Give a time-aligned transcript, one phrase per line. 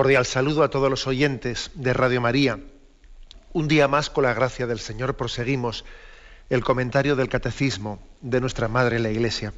[0.00, 2.58] Cordial saludo a todos los oyentes de Radio María.
[3.52, 5.84] Un día más, con la gracia del Señor, proseguimos
[6.48, 9.52] el comentario del Catecismo de nuestra Madre la Iglesia.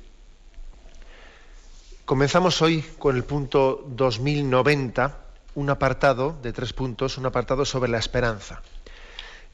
[2.05, 5.17] Comenzamos hoy con el punto 2090,
[5.55, 8.63] un apartado de tres puntos, un apartado sobre la esperanza.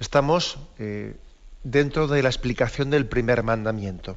[0.01, 1.17] Estamos eh,
[1.65, 4.17] dentro de la explicación del primer mandamiento.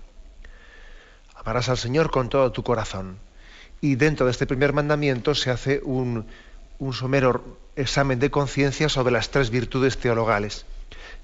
[1.35, 3.17] Amarás al Señor con todo tu corazón
[3.81, 6.27] y dentro de este primer mandamiento se hace un,
[6.89, 10.65] somero examen de conciencia sobre las tres virtudes teologales.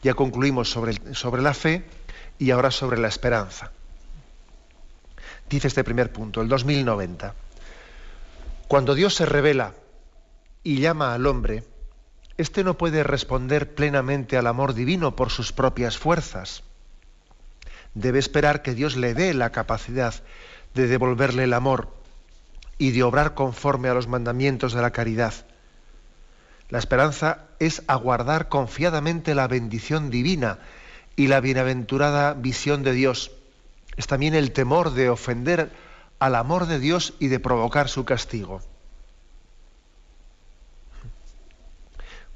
[0.03, 1.83] Ya concluimos sobre, sobre la fe
[2.37, 3.71] y ahora sobre la esperanza.
[5.49, 7.33] Dice este primer punto, el 2090.
[8.67, 9.73] Cuando Dios se revela
[10.61, 11.63] y llama al hombre,
[12.37, 16.63] éste no puede responder plenamente al amor divino por sus propias fuerzas.
[17.95, 20.13] Debe esperar que Dios le dé la capacidad
[20.75, 21.96] de devolverle el amor
[22.77, 25.33] y de obrar conforme a los mandamientos de la caridad.
[26.69, 30.59] La esperanza es aguardar confiadamente la bendición divina
[31.15, 33.31] y la bienaventurada visión de Dios.
[33.95, 35.71] Es también el temor de ofender
[36.19, 38.61] al amor de Dios y de provocar su castigo.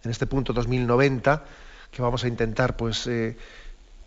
[0.04, 1.44] En este punto 2090,
[1.92, 3.38] que vamos a intentar pues, eh,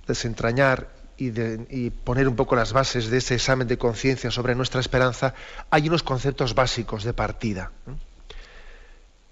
[0.07, 5.35] desentrañar y, poner un poco las bases de ese examen de conciencia sobre nuestra esperanza,
[5.71, 7.71] hay unos conceptos básicos de partida.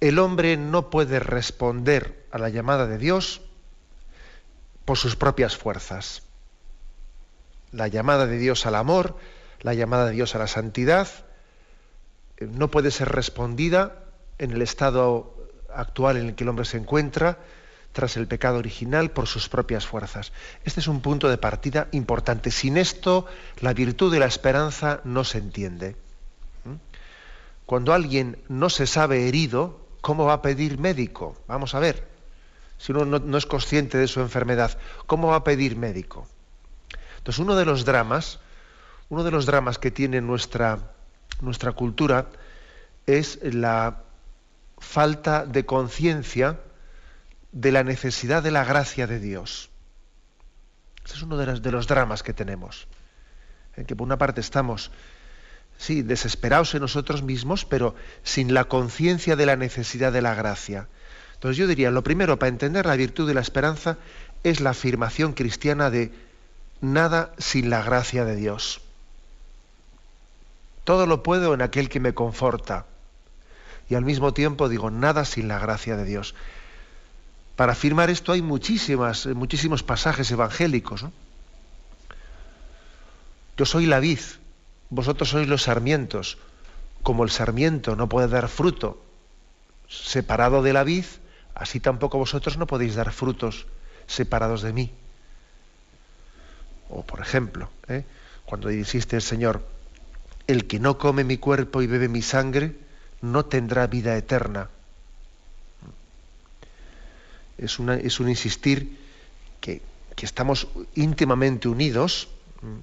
[0.01, 3.43] El hombre no puede responder a la llamada de Dios
[4.85, 6.23] por sus propias fuerzas.
[7.71, 9.17] La llamada de Dios al amor,
[9.61, 11.09] la llamada de Dios a la santidad,
[12.37, 14.05] eh, no puede ser respondida
[14.39, 15.35] en el estado
[15.75, 17.39] actual en el que el hombre se encuentra,
[17.93, 20.33] tras el pecado original por sus propias fuerzas.
[20.65, 22.51] Este es un punto de partida importante.
[22.51, 23.27] Sin esto,
[23.61, 25.97] la virtud de la esperanza no se entiende.
[26.65, 26.75] ¿Mm?
[27.67, 31.37] Cuando alguien no se sabe herido, ¿cómo va a pedir médico?
[31.47, 32.09] Vamos a ver.
[32.79, 34.77] Si uno no, es consciente de su enfermedad,
[35.07, 36.27] ¿cómo va a pedir médico?
[37.19, 38.41] Entonces, uno de los dramas,
[39.09, 40.91] uno de los dramas que tiene nuestra,
[41.41, 42.27] nuestra cultura
[43.07, 44.03] es la
[44.79, 46.59] falta de conciencia
[47.53, 49.71] de la necesidad de la gracia de Dios.
[51.05, 52.87] Ese es uno de los, dramas que tenemos.
[53.77, 54.91] En que por una parte estamos,
[55.79, 60.89] sí, desesperados en nosotros mismos, pero sin la conciencia de la necesidad de la gracia.
[61.35, 63.99] Entonces yo diría, lo primero para entender la virtud de la esperanza
[64.45, 66.13] es la afirmación cristiana de
[66.81, 68.81] nada sin la gracia de Dios.
[70.85, 72.87] Todo lo puedo en aquel que me conforta.
[73.89, 76.35] Y al mismo tiempo digo, nada sin la gracia de Dios.
[77.57, 81.05] Para afirmar esto hay muchísimas, eh, muchísimos pasajes evangélicos.
[83.57, 84.21] Yo soy la vid,
[84.91, 86.39] vosotros sois los sarmientos.
[87.03, 89.03] Como el sarmiento no puede dar fruto
[89.89, 91.05] separado de la vid,
[91.55, 93.67] así tampoco vosotros no podéis dar frutos
[94.07, 94.93] separados de mí.
[96.89, 98.05] O por ejemplo, ¿eh?
[98.47, 99.67] cuando insiste el Señor,
[100.47, 102.77] el que no come mi cuerpo y bebe mi sangre,
[103.21, 104.69] no tendrá vida eterna
[107.65, 107.79] es,
[108.21, 108.99] un insistir
[109.61, 109.81] que,
[110.21, 112.29] estamos íntimamente unidos,
[112.61, 112.79] mm,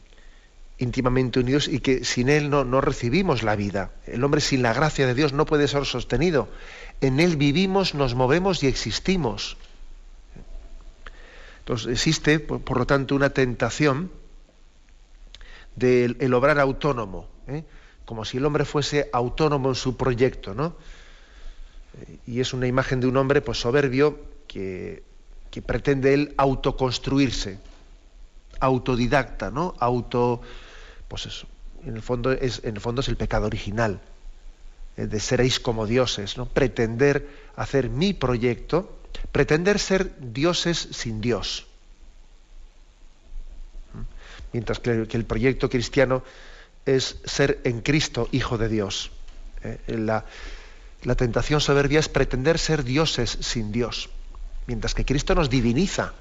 [0.80, 3.92] íntimamente unidos y que sin Él no, no recibimos la vida.
[4.06, 6.50] El hombre sin la gracia de Dios no puede ser sostenido.
[7.02, 9.58] En Él vivimos, nos movemos y existimos.
[11.60, 14.12] Entonces existe, por, lo tanto, una tentación
[15.76, 17.64] del el obrar autónomo, ¿eh?
[18.06, 20.76] como si el hombre fuese autónomo en su proyecto, ¿no?
[22.26, 25.04] Y es una imagen de un hombre pues soberbio que,
[25.66, 27.60] pretende él autoconstruirse,
[28.60, 29.76] autodidacta, ¿no?
[29.80, 30.42] Auto,
[31.08, 31.48] pues eso,
[31.86, 34.02] en el fondo es, en el fondo es el pecado original,
[34.98, 36.46] eh, de seréis como dioses, ¿no?
[36.46, 39.00] Pretender hacer mi proyecto,
[39.32, 41.68] pretender ser dioses sin Dios.
[43.94, 44.02] ¿Mm?
[44.54, 46.24] Mientras que, el proyecto cristiano
[46.86, 49.12] es ser en Cristo hijo de Dios.
[49.64, 50.26] Eh, la,
[51.04, 54.10] la tentación soberbia es pretender ser dioses sin Dios
[54.70, 56.14] mientras que Cristo nos diviniza,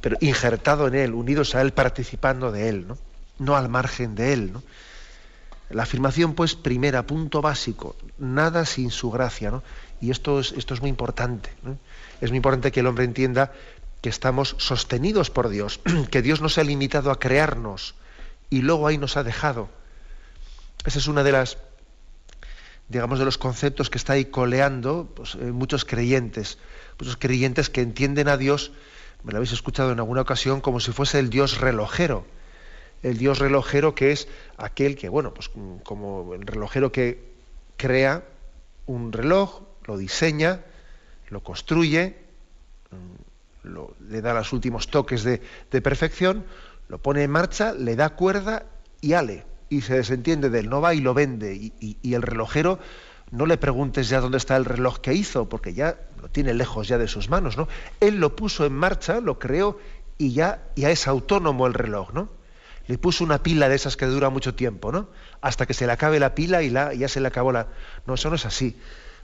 [0.00, 2.98] pero injertado en Él, unidos a Él, participando de Él, no,
[3.40, 4.52] no al margen de Él.
[5.70, 9.64] La afirmación, pues, primera, punto básico, nada sin su gracia, ¿no?
[10.00, 11.50] Y esto es, esto es muy importante.
[12.20, 13.50] Es muy importante que el hombre entienda
[14.00, 15.80] que estamos sostenidos por Dios,
[16.12, 17.96] que Dios no se ha limitado a crearnos
[18.50, 19.68] y luego ahí nos ha dejado.
[20.84, 21.58] Ese es una de las,
[22.88, 26.58] digamos, de los conceptos que está ahí coleando pues, eh, muchos creyentes,
[27.00, 28.72] muchos creyentes que entienden a Dios,
[29.24, 32.24] me lo habéis escuchado en alguna ocasión, como si fuese el Dios relojero.
[33.02, 35.50] El Dios relojero que es aquel que, bueno, pues
[35.82, 37.30] como el relojero que
[37.76, 38.24] crea
[38.86, 40.60] un reloj, lo diseña,
[41.30, 42.16] lo construye,
[44.08, 45.40] le da los últimos toques de,
[45.80, 46.44] perfección,
[46.88, 48.66] lo pone en marcha, le da cuerda
[49.00, 51.54] y ale, y se desentiende de él, no va y lo vende.
[51.54, 52.78] Y, el relojero,
[53.30, 56.88] no le preguntes ya dónde está el reloj que hizo, porque ya lo tiene lejos
[56.88, 57.68] ya de sus manos, ¿no?
[58.00, 59.78] Él lo puso en marcha, lo creó
[60.18, 62.28] y ya, ya es autónomo el reloj, ¿no?
[62.88, 65.08] Le puso una pila de esas que dura mucho tiempo, ¿no?
[65.40, 67.68] Hasta que se le acabe la pila y la, ya se le acabó la...
[68.06, 68.76] No, eso no es así.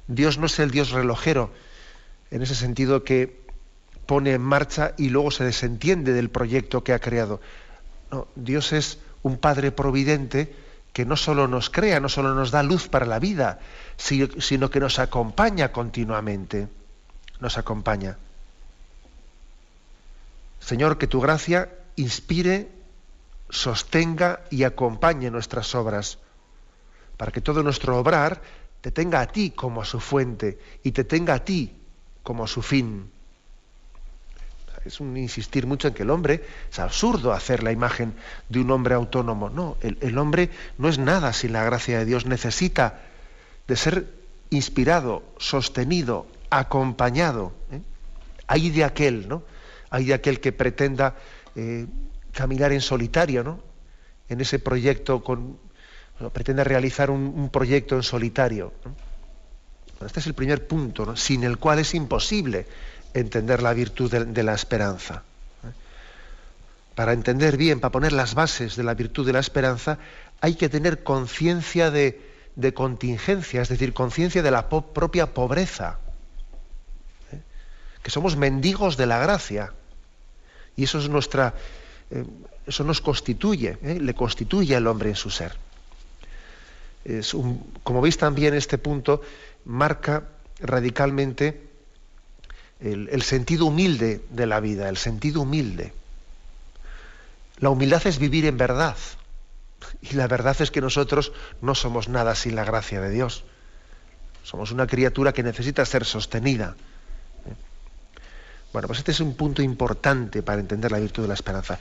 [0.07, 1.51] Dios no es el Dios relojero,
[2.31, 3.45] en ese sentido que
[4.07, 7.41] pone en marcha y luego se desentiende del proyecto que ha creado.
[8.37, 10.55] Dios es un Padre providente
[10.97, 13.61] que no solo nos crea, no solo nos da luz para la vida,
[13.99, 16.73] sino que nos acompaña continuamente.
[17.39, 18.17] Nos acompaña.
[20.59, 22.73] Señor, que tu gracia inspire,
[23.51, 26.17] sostenga y acompañe nuestras obras,
[27.19, 28.41] para que todo nuestro obrar
[28.81, 31.77] te tenga a ti como a su fuente y te tenga a ti
[32.23, 33.13] como a su fin
[34.87, 38.15] es un insistir mucho en que el hombre, es absurdo hacer la imagen
[38.49, 39.51] de un hombre autónomo.
[39.51, 43.01] No, el, hombre no es nada sin la gracia de Dios, necesita
[43.67, 44.07] de ser
[44.51, 47.53] inspirado, sostenido, acompañado.
[47.71, 47.81] ¿eh?
[48.47, 49.43] Hay de aquel, ¿no?
[49.91, 51.17] Hay de aquel que pretenda
[51.55, 51.87] eh,
[52.33, 53.61] caminar en solitario, ¿no?
[54.29, 55.59] En ese proyecto con,
[56.33, 58.73] pretenda realizar un, proyecto en solitario.
[60.05, 62.67] este es el primer punto, sin el cual es imposible
[63.21, 65.23] entender la virtud de, la esperanza.
[65.65, 65.73] ¿eh?
[66.95, 69.99] Para entender bien, para poner las bases de la virtud de la esperanza,
[70.41, 72.21] hay que tener conciencia de,
[72.75, 75.99] contingencia, es decir, conciencia de la propia pobreza.
[77.33, 77.41] ¿eh?
[78.03, 79.73] Que somos mendigos de la gracia.
[80.77, 81.55] Y eso es nuestra.
[82.11, 82.25] Eh,
[82.67, 85.55] eso nos constituye, le constituye al hombre en su ser.
[87.85, 89.23] Como veis también este punto
[89.65, 90.25] marca
[90.59, 91.67] radicalmente
[92.81, 95.93] el, sentido humilde de la vida, el sentido humilde.
[97.59, 98.97] La humildad es vivir en verdad.
[100.03, 103.45] Y la verdad es que nosotros no somos nada sin la gracia de Dios.
[104.43, 106.77] Somos una criatura que necesita ser sostenida.
[108.73, 111.79] Bueno, pues este es un punto importante para entender la virtud de la esperanza.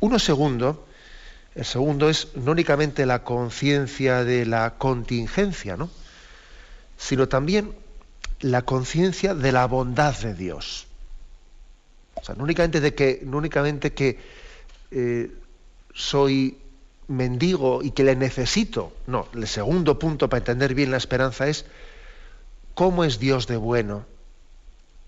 [0.00, 0.86] Uno segundo,
[1.54, 5.88] el segundo es no únicamente la conciencia de la contingencia, ¿no?
[6.98, 7.74] sino también
[8.44, 10.86] la conciencia de la bondad de Dios.
[12.14, 14.18] O sea, no únicamente de que, no únicamente que
[14.90, 15.32] eh,
[15.94, 16.58] soy
[17.08, 18.92] mendigo y que le necesito.
[19.06, 21.64] No, el segundo punto para entender bien la esperanza es
[22.74, 24.04] cómo es Dios de bueno.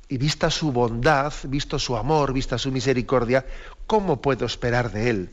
[0.09, 3.45] Y vista su bondad, visto su amor, vista su misericordia,
[3.87, 5.31] ¿cómo puedo esperar de Él?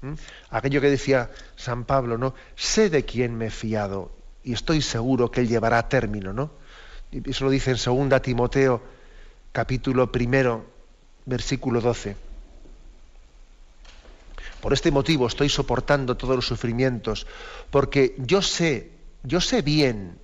[0.00, 0.14] ¿Mm?
[0.48, 2.34] Aquello que decía San Pablo, ¿no?
[2.56, 4.10] Sé de quién me he fiado
[4.42, 6.61] y estoy seguro que Él llevará a término, ¿no?
[7.12, 8.82] Eso lo dice en 2 Timoteo,
[9.52, 10.64] capítulo primero,
[11.26, 12.16] versículo 12.
[14.62, 17.26] Por este motivo estoy soportando todos los sufrimientos,
[17.70, 18.92] porque yo sé,
[19.24, 20.18] yo sé bien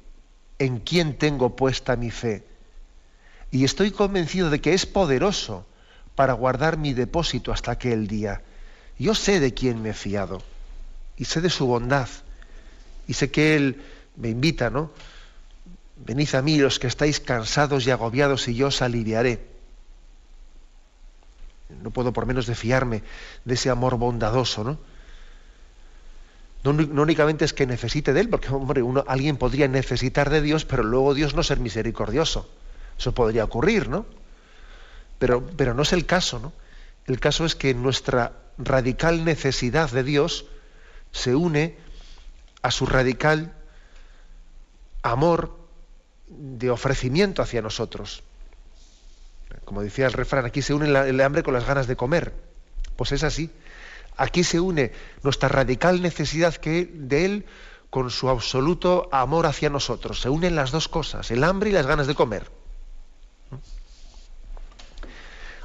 [0.59, 2.43] en quién tengo puesta mi fe,
[3.51, 5.67] y estoy convencido de que es poderoso
[6.15, 8.43] para guardar mi depósito hasta aquel día.
[8.99, 10.43] Yo sé de quién me he fiado,
[11.19, 12.09] y sé de su bondad,
[13.07, 13.83] y sé que Él
[14.17, 14.91] me invita, ¿no?
[16.05, 19.45] Venid a mí los que estáis cansados y agobiados y yo os aliviaré.
[21.83, 23.03] No puedo por menos de fiarme
[23.45, 24.79] de ese amor bondadoso, ¿no?
[26.65, 30.83] No, únicamente es que necesite de él, porque hombre, alguien podría necesitar de Dios, pero
[30.83, 32.51] luego Dios no ser misericordioso.
[32.99, 34.07] Eso podría ocurrir, ¿no?
[35.19, 36.53] Pero, pero no es el caso, ¿no?
[37.07, 40.47] El caso es que nuestra radical necesidad de Dios
[41.13, 41.79] se une
[42.61, 43.55] a su radical
[45.03, 45.58] amor
[46.29, 48.23] de ofrecimiento hacia nosotros.
[49.65, 52.35] Como decía el refrán, aquí se une el hambre con las ganas de comer.
[52.97, 53.51] Pues es así.
[54.17, 54.93] Aquí se une
[55.23, 57.47] nuestra radical necesidad que, de Él
[57.91, 60.21] con su absoluto amor hacia nosotros.
[60.21, 62.51] Se unen las dos cosas, el hambre y las ganas de comer.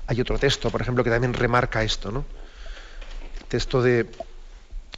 [0.07, 2.25] Hay otro texto, por ejemplo, que también remarca esto, ¿no?
[3.39, 4.09] El texto de,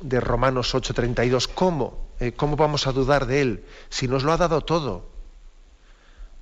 [0.01, 1.47] de Romanos 8:32.
[1.53, 2.05] ¿Cómo?
[2.19, 5.14] eh, ¿cómo vamos a dudar de Él si nos lo ha dado todo?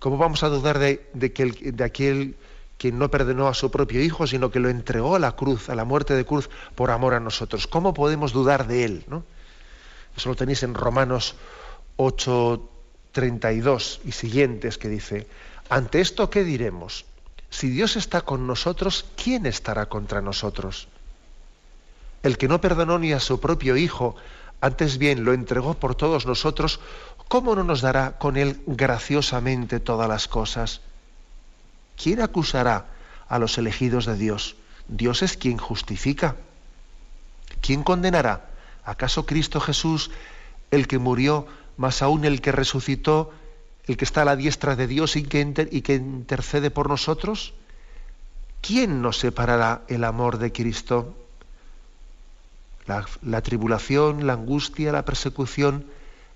[0.04, 2.36] ¿Cómo vamos a dudar de, que de aquel
[2.78, 5.76] que no perdonó a su propio Hijo, sino que lo entregó a la cruz, a
[5.76, 7.68] la muerte de cruz, por amor a nosotros?
[7.68, 9.06] ¿Cómo podemos dudar de Él?
[9.08, 9.24] ¿no?
[10.18, 11.36] Eso lo tenéis en Romanos
[11.96, 12.70] 8,
[13.14, 15.26] 32 y siguientes, que dice,
[15.70, 17.06] ante esto, ¿qué diremos?
[17.50, 20.90] Si Dios está con nosotros, ¿quién estará contra nosotros?
[22.24, 24.18] El que no perdonó ni a su propio Hijo,
[24.64, 26.80] antes bien lo entregó por todos nosotros,
[27.34, 30.82] ¿cómo no nos dará con él graciosamente todas las cosas?
[31.98, 32.86] ¿Quién acusará
[33.28, 34.56] a los elegidos de Dios?
[34.88, 36.36] Dios es quien justifica.
[37.60, 38.52] ¿Quién condenará?
[38.86, 40.12] ¿Acaso Cristo Jesús,
[40.70, 43.34] el que murió, más aún el que resucitó,
[43.88, 47.56] el que está a la diestra de Dios y que, y que intercede por nosotros?
[48.62, 51.18] ¿Quién nos separará el amor de Cristo?
[52.86, 55.88] La, tribulación, la angustia, la persecución,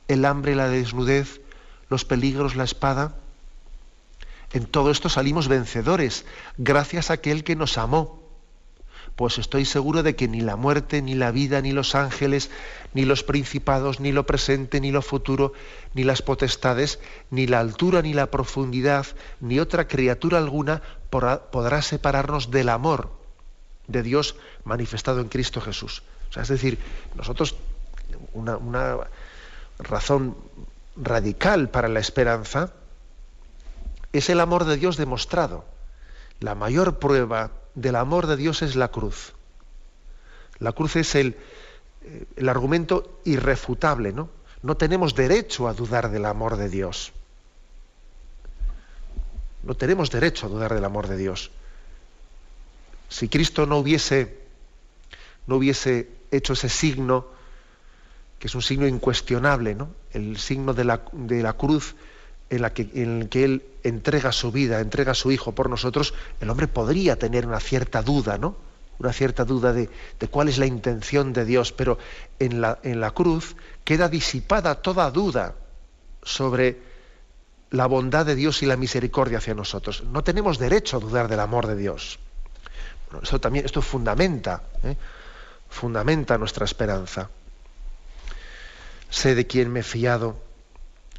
[0.07, 1.41] el hambre, la desnudez,
[1.89, 3.15] los peligros, la espada.
[4.53, 6.25] En todo esto salimos vencedores,
[6.57, 8.23] gracias a aquel que nos amó.
[9.15, 12.51] Pues estoy seguro de que ni la muerte, ni la vida, ni los ángeles,
[12.93, 15.53] ni los principados, ni lo presente, ni lo futuro,
[15.95, 16.99] ni las potestades,
[17.31, 19.07] ni la altura, ni la profundidad,
[19.41, 23.11] ni otra criatura alguna podrá separarnos del amor
[23.87, 24.35] de Dios
[24.65, 26.03] manifestado en Cristo Jesús
[26.35, 26.77] es decir,
[27.15, 27.55] nosotros,
[28.33, 28.97] una,
[29.79, 30.35] razón
[30.95, 32.73] radical para la esperanza
[34.13, 35.65] es el amor de Dios demostrado.
[36.39, 39.33] La mayor prueba del amor de Dios es la cruz.
[40.59, 41.37] La cruz es el,
[42.03, 44.29] eh, el, argumento irrefutable, ¿no?
[44.63, 47.13] No tenemos derecho a dudar del amor de Dios.
[49.63, 51.51] No tenemos derecho a dudar del amor de Dios.
[53.09, 54.39] Si Cristo no hubiese,
[55.45, 57.27] no hubiese hecho ese signo,
[58.39, 59.89] que es un signo incuestionable, ¿no?
[60.13, 61.95] el signo de la, de la cruz
[62.49, 65.69] en, la que, en el que Él entrega su vida, entrega a su Hijo por
[65.69, 68.55] nosotros, el hombre podría tener una cierta duda, ¿no?
[68.99, 69.89] Una cierta duda de,
[70.19, 71.99] de cuál es la intención de Dios, pero
[72.39, 75.53] en la, en la cruz queda disipada toda duda
[76.23, 76.81] sobre
[77.69, 80.03] la bondad de Dios y la misericordia hacia nosotros.
[80.03, 82.17] No tenemos derecho a dudar del amor de Dios.
[83.21, 84.95] eso también, esto fundamenta ¿eh?
[85.69, 87.29] fundamenta nuestra esperanza.
[89.09, 90.37] Sé de quién me he fiado,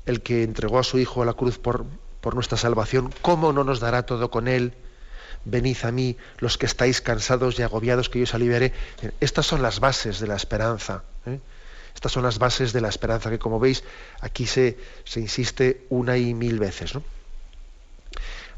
[0.07, 1.85] el que entregó a su Hijo a la cruz por,
[2.21, 4.75] por nuestra salvación, ¿cómo no nos dará todo con él?
[5.45, 8.73] Venid a mí, los que estáis cansados y agobiados, que yo os aliviaré.
[9.21, 11.05] Estas son las bases de la esperanza.
[11.27, 11.41] ¿eh?
[11.95, 13.85] Estas son las bases de la esperanza, que como veis,
[14.21, 16.95] aquí se, se insiste una y mil veces.
[16.95, 17.03] ¿no?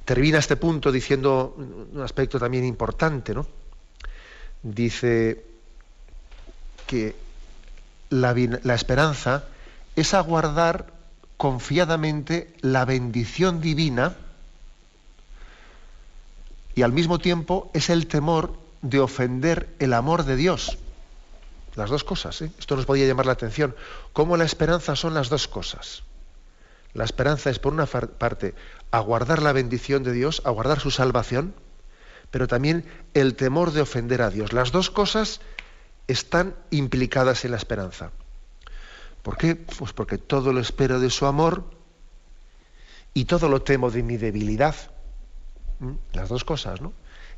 [0.05, 3.47] Termina este punto diciendo un aspecto también importante, ¿no?
[4.63, 5.51] Dice,
[6.91, 7.15] que
[8.11, 9.45] la, esperanza
[9.97, 10.93] es aguardar
[11.37, 14.17] confiadamente la bendición divina
[16.75, 20.79] y al mismo tiempo es el temor de ofender el amor de Dios.
[21.77, 22.43] Las dos cosas.
[22.43, 22.51] ¿eh?
[22.59, 23.75] Esto nos podría llamar la atención.
[24.13, 26.03] ¿Cómo la esperanza son las dos cosas?
[26.93, 28.55] La esperanza es, por una parte,
[28.91, 31.55] aguardar la bendición de Dios, aguardar su salvación,
[32.31, 34.53] pero también el temor de ofender a Dios.
[34.53, 35.41] Las dos cosas
[36.11, 38.11] están implicadas en la esperanza.
[39.23, 39.57] ¿Por qué?
[39.57, 41.65] Pues porque todo lo espero de su amor
[43.13, 44.75] y todo lo temo de mi debilidad.
[45.79, 45.93] ¿Mm?
[46.13, 46.93] Las dos cosas, ¿no?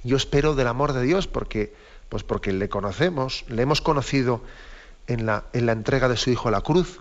[0.04, 1.74] Yo espero del amor de Dios porque,
[2.08, 4.42] pues porque le conocemos, le hemos conocido
[5.06, 7.00] en la, en la entrega de su Hijo a la cruz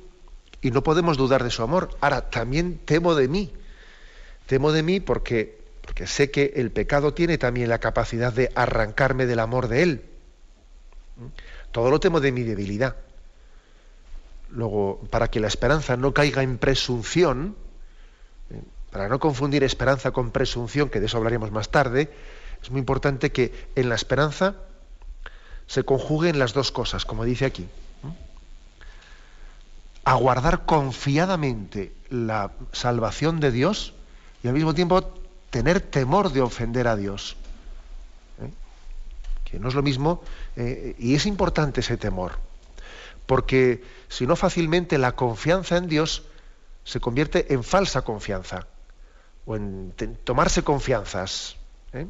[0.62, 1.90] y no podemos dudar de su amor.
[2.02, 3.54] Ahora, también temo de mí.
[4.46, 9.26] Temo de mí porque, porque sé que el pecado tiene también la capacidad de arrancarme
[9.26, 10.06] del amor de Él.
[11.18, 11.26] ¿Mm?
[11.72, 12.96] Todo lo temo de mi debilidad.
[14.50, 17.56] Luego, para que la esperanza no caiga en presunción,
[18.50, 18.62] eh,
[18.92, 22.12] para no confundir esperanza con presunción, que de eso hablaremos más tarde,
[22.62, 24.56] es muy importante que en la esperanza
[25.68, 27.68] se conjuguen las dos cosas, como dice aquí.
[30.04, 33.94] Aguardar confiadamente la salvación de Dios
[34.44, 35.02] y al mismo tiempo
[35.50, 37.38] tener temor de ofender a Dios
[39.60, 40.24] no es lo mismo,
[40.56, 42.34] eh, y es importante ese temor,
[43.26, 46.24] porque si no fácilmente la confianza en Dios
[46.84, 48.68] se convierte en falsa confianza,
[49.46, 49.94] o en
[50.24, 51.58] tomarse confianzas.
[51.94, 52.08] ¿eh?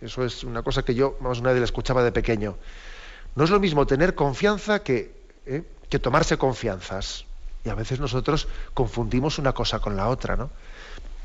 [0.00, 2.56] Eso es una cosa que yo, más una vez la escuchaba de pequeño.
[3.34, 5.14] No es lo mismo tener confianza que,
[5.46, 5.62] ¿eh?
[5.88, 7.26] que tomarse confianzas.
[7.64, 10.50] Y a veces nosotros confundimos una cosa con la otra, ¿no?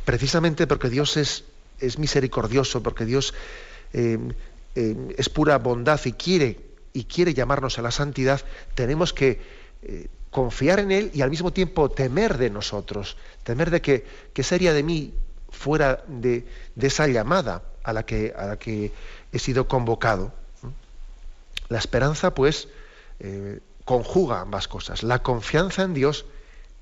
[0.03, 1.45] Precisamente porque Dios es,
[1.79, 3.33] es misericordioso, porque Dios
[4.75, 6.59] es pura bondad y quiere,
[6.93, 8.41] y quiere llamarnos a la santidad,
[8.73, 9.39] tenemos que
[9.83, 14.43] eh, confiar en Él y al mismo tiempo temer de nosotros, temer de que, qué
[14.43, 15.13] sería de mí
[15.49, 18.91] fuera de, esa llamada a la, que, a la que
[19.31, 20.33] he sido convocado.
[21.69, 22.67] La esperanza, pues,
[23.19, 26.25] eh, conjuga ambas cosas, la confianza en Dios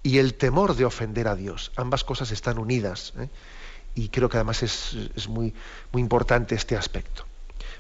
[0.04, 1.72] y el temor de ofender a Dios.
[1.76, 3.14] Ambas cosas están unidas.
[3.18, 3.30] ¿eh?
[3.96, 5.54] Y creo que además es, es muy,
[5.92, 7.26] muy importante este aspecto.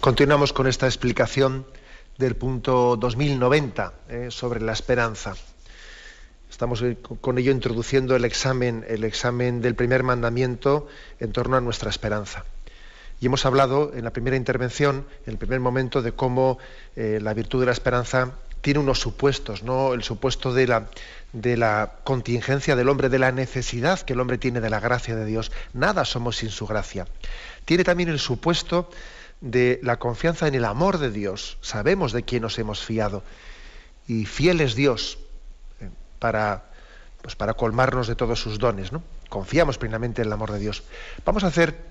[0.00, 1.66] Continuamos con esta explicación
[2.16, 5.34] del punto 2090 eh, sobre la esperanza.
[6.48, 11.60] Estamos eh, con ello introduciendo el examen, el examen del primer mandamiento en torno a
[11.60, 12.46] nuestra esperanza.
[13.20, 16.56] Y hemos hablado en la primera intervención, en el primer momento, de cómo
[16.96, 18.32] eh, la virtud de la esperanza
[18.62, 19.92] tiene unos supuestos, ¿no?
[19.92, 20.88] El supuesto de la,
[21.34, 25.14] de la contingencia del hombre, de la necesidad que el hombre tiene de la gracia
[25.14, 25.52] de Dios.
[25.74, 27.06] Nada somos sin su gracia.
[27.66, 28.88] Tiene también el supuesto
[29.40, 31.58] de la confianza en el amor de Dios.
[31.60, 33.22] Sabemos de quién nos hemos fiado.
[34.06, 35.18] Y fiel es Dios
[35.80, 36.70] eh, para,
[37.22, 38.92] pues para colmarnos de todos sus dones.
[38.92, 39.02] ¿no?
[39.28, 40.82] Confiamos plenamente en el amor de Dios.
[41.24, 41.90] Vamos a hacer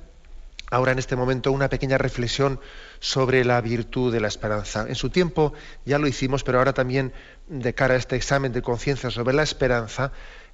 [0.72, 2.60] ahora en este momento una pequeña reflexión
[3.00, 4.86] sobre la virtud de la esperanza.
[4.88, 5.54] En su tiempo
[5.86, 7.14] ya lo hicimos, pero ahora también
[7.48, 10.12] de cara a este examen de conciencia sobre la esperanza,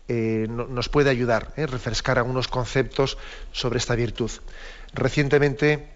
[0.07, 3.17] eh, nos puede ayudar, eh, refrescar algunos conceptos
[3.51, 4.31] sobre esta virtud.
[4.93, 5.94] Recientemente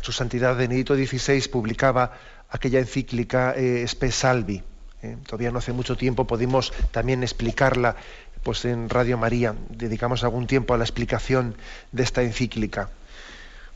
[0.00, 2.12] su Santidad Benedito XVI publicaba
[2.50, 4.62] aquella encíclica eh, Spe Salvi.
[5.02, 7.96] Eh, todavía no hace mucho tiempo pudimos también explicarla
[8.42, 9.54] pues, en Radio María.
[9.68, 11.56] Dedicamos algún tiempo a la explicación
[11.92, 12.90] de esta encíclica.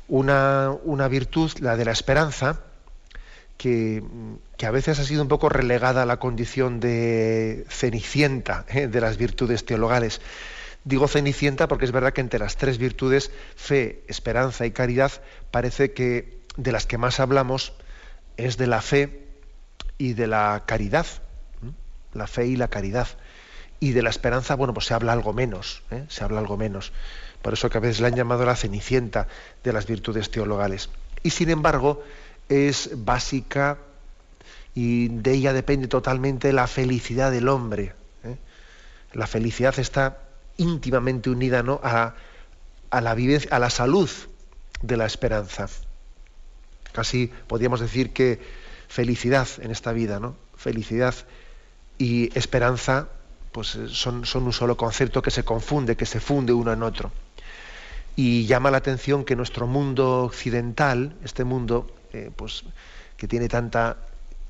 [0.09, 2.61] Una, virtud, la de la esperanza,
[3.57, 4.03] que,
[4.57, 9.01] que, a veces ha sido un poco relegada a la condición de cenicienta eh, de
[9.01, 10.21] las virtudes teologales.
[10.85, 15.13] Digo cenicienta porque es verdad que entre las tres virtudes, fe, esperanza y caridad,
[15.51, 17.73] parece que de las que más hablamos
[18.37, 19.27] es de la fe
[19.99, 21.07] y de la caridad.
[22.15, 23.07] La fe y la caridad.
[23.79, 26.05] Y de la esperanza, bueno, pues se habla algo menos, ¿eh?
[26.09, 26.93] se habla algo menos.
[27.43, 29.29] Por eso que a veces la han llamado la cenicienta
[29.65, 30.89] de las virtudes teologales.
[31.23, 32.03] Y sin embargo,
[32.49, 33.79] es básica
[34.75, 37.95] y de ella depende totalmente la felicidad del hombre.
[38.25, 38.37] ¿eh?
[39.13, 40.19] La felicidad está
[40.57, 41.81] íntimamente unida ¿no?
[41.83, 42.15] a,
[43.01, 44.11] la vivencia, a la salud
[44.83, 45.69] de la esperanza.
[46.93, 48.41] Casi podríamos decir que
[48.89, 50.37] felicidad en esta vida, ¿no?
[50.57, 51.15] Felicidad
[51.99, 53.09] y esperanza
[53.53, 57.13] pues son, son un solo concepto que se confunde, que se funde uno en otro.
[58.17, 62.65] Y llama la atención que nuestro mundo occidental, este mundo eh, pues,
[63.17, 63.97] que tiene tanta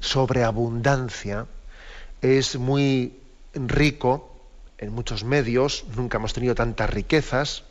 [0.01, 1.47] sobreabundancia,
[2.21, 3.19] es muy
[3.55, 4.32] rico
[4.83, 7.63] en muchos medios, nunca hemos tenido tantas riquezas,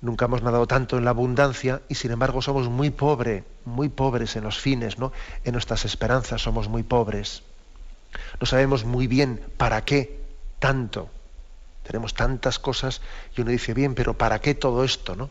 [0.00, 4.34] nunca hemos nadado tanto en la abundancia y sin embargo somos muy pobres, muy pobres
[4.36, 5.12] en los fines, ¿no?
[5.44, 7.42] En nuestras esperanzas somos muy pobres.
[8.40, 10.18] No sabemos muy bien para qué
[10.58, 11.10] tanto.
[11.86, 13.02] Tenemos tantas cosas
[13.36, 15.30] y uno dice, bien, pero ¿para qué todo esto, no?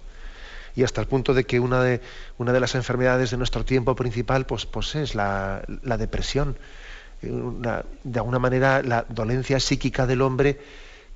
[0.75, 1.99] y hasta el punto de que una de,
[2.38, 6.58] una de las enfermedades de nuestro tiempo principal pues, pues es la, depresión.
[7.21, 10.60] De alguna manera la dolencia psíquica del hombre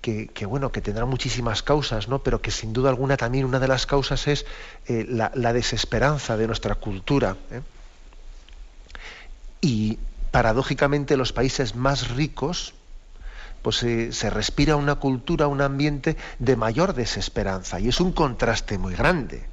[0.04, 2.20] que, bueno, que tendrá muchísimas causas, ¿no?
[2.20, 4.46] pero que sin duda alguna también una de las causas es
[4.86, 7.38] eh, la, desesperanza de nuestra cultura.
[7.52, 7.62] ¿eh?
[9.62, 9.98] Y
[10.32, 12.74] paradójicamente los países más ricos,
[13.62, 17.80] pues eh, se respira una cultura, un ambiente de mayor desesperanza.
[17.80, 19.46] Y es un contraste muy grande.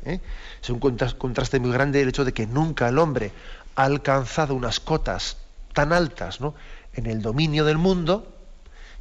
[0.60, 3.30] Es un contraste muy grande el hecho de que nunca el hombre
[3.76, 5.36] ha alcanzado unas cotas
[5.72, 6.54] tan altas ¿no?
[6.94, 8.26] en el dominio del mundo,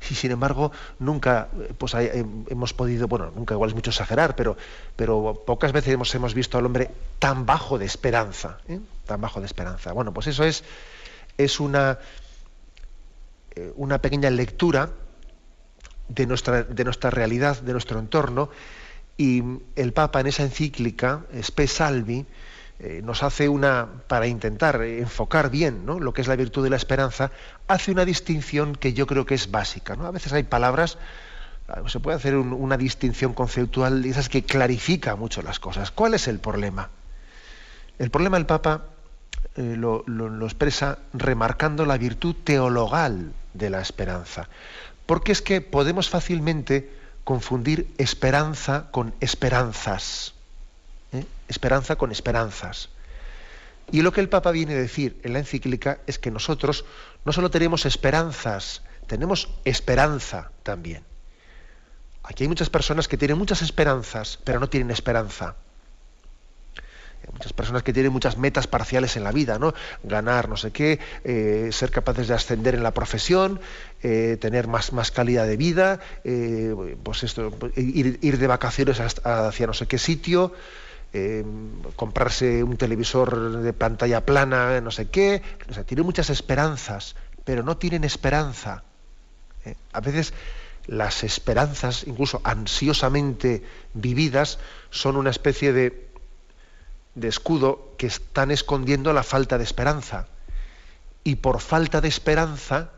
[0.10, 4.55] y sin embargo nunca pues, hemos podido, bueno, nunca igual es mucho exagerar, pero,
[4.95, 8.79] pero pocas veces hemos, hemos visto al hombre tan bajo de esperanza, ¿eh?
[9.05, 9.91] tan bajo de esperanza.
[9.91, 10.63] Bueno, pues eso es,
[11.38, 11.99] es una,
[13.55, 14.89] eh, una pequeña lectura
[16.08, 18.49] de nuestra, de nuestra realidad, de nuestro entorno,
[19.17, 19.43] y
[19.75, 22.25] el Papa en esa encíclica, Spe Salvi,
[22.81, 26.77] eh, nos hace una, para intentar enfocar bien lo que es la virtud de la
[26.77, 27.29] esperanza,
[27.67, 29.97] hace una distinción que yo creo que es básica.
[29.97, 30.05] ¿no?
[30.05, 30.97] A veces hay palabras,
[31.67, 35.91] ah, se puede hacer una distinción conceptual esas que clarifica mucho las cosas.
[35.91, 36.89] ¿Cuál es el problema?
[37.97, 38.85] El problema el Papa
[39.57, 44.47] eh, lo, lo expresa remarcando la virtud teologal de la esperanza.
[45.05, 46.89] Porque es que podemos fácilmente
[47.25, 50.33] confundir esperanza con esperanzas.
[51.49, 51.51] ¿Eh?
[51.51, 52.89] esperanza con esperanzas.
[53.91, 56.85] Y lo que el Papa viene a decir en la encíclica es que nosotros
[57.25, 61.03] no solo tenemos esperanzas, tenemos esperanza también.
[62.23, 65.55] Aquí hay muchas personas que tienen muchas esperanzas, pero no tienen esperanza.
[67.23, 69.73] Hay muchas personas que tienen muchas metas parciales en la vida, ¿no?
[70.03, 73.59] Ganar no sé qué, eh, ser capaces de ascender en la profesión,
[74.03, 75.99] eh, tener más, más, calidad de vida,
[77.03, 80.53] pues esto, ir, de vacaciones hacia no sé qué sitio,
[81.13, 81.43] eh,
[81.95, 87.63] comprarse un televisor de pantalla plana, no sé qué, o sea, tienen muchas esperanzas, pero
[87.63, 88.83] no tienen esperanza.
[89.65, 89.75] ¿eh?
[89.91, 90.33] A veces
[90.85, 94.59] las esperanzas, incluso ansiosamente vividas,
[94.91, 96.09] son una especie de,
[97.15, 100.27] de escudo que están escondiendo la falta de esperanza.
[101.23, 102.91] Y por falta de esperanza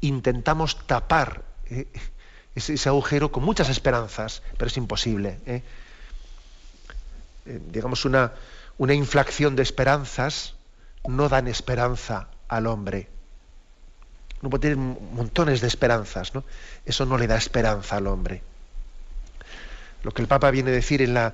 [0.00, 1.86] intentamos tapar ¿eh?
[2.54, 5.38] ese, agujero con muchas esperanzas, pero es imposible.
[7.44, 8.32] Digamos, una,
[8.78, 10.54] una inflación de esperanzas
[11.06, 13.08] no dan esperanza al hombre.
[14.40, 16.44] No puede tener montones de esperanzas, ¿no?
[16.84, 18.42] Eso no le da esperanza al hombre.
[20.02, 21.32] Lo que el Papa viene a decir en la,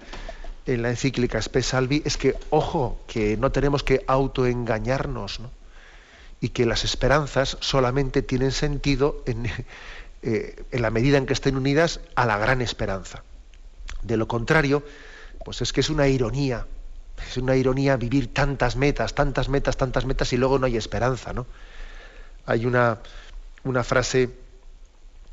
[0.66, 5.50] en la encíclica Spe Salvi es que, ojo, que no tenemos que autoengañarnos, ¿no?
[6.40, 9.46] y que las esperanzas solamente tienen sentido en,
[10.22, 13.22] eh, en la medida en que estén unidas a la gran esperanza.
[14.02, 14.84] De lo contrario,
[15.48, 16.66] pues es que es una ironía,
[17.26, 21.32] es una ironía vivir tantas metas, tantas metas, tantas metas y luego no hay esperanza,
[21.32, 21.46] ¿no?
[22.44, 22.98] Hay una,
[23.64, 24.28] una frase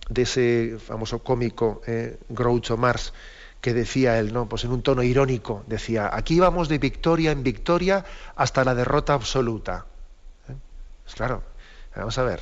[0.08, 3.12] de ese famoso cómico eh, Groucho Marx
[3.60, 4.48] que decía él, ¿no?
[4.48, 8.06] Pues en un tono irónico, decía, aquí vamos de victoria en victoria
[8.38, 9.86] hasta la derrota absoluta.
[10.48, 10.56] ¿Eh?
[11.04, 11.44] Pues claro,
[11.94, 12.40] vamos a ver,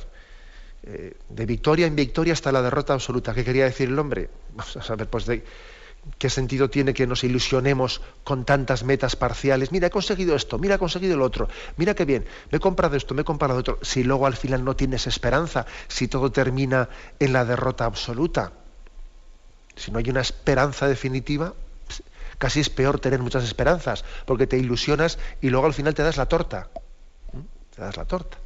[0.84, 3.34] eh, de victoria en victoria hasta la derrota absoluta.
[3.34, 4.30] ¿Qué quería decir el hombre?
[4.54, 5.42] Vamos a ver, pues de,
[6.18, 9.72] ¿Qué sentido tiene que nos ilusionemos con tantas metas parciales?
[9.72, 12.96] Mira, he conseguido esto, mira, he conseguido lo otro, mira qué bien, me he comprado
[12.96, 13.78] esto, me he comprado otro.
[13.82, 16.88] Si luego al final no tienes esperanza, si todo termina
[17.18, 18.52] en la derrota absoluta,
[19.76, 21.54] si no hay una esperanza definitiva,
[22.38, 26.16] casi es peor tener muchas esperanzas, porque te ilusionas y luego al final te das
[26.16, 26.68] la torta.
[27.74, 28.38] Te das la torta.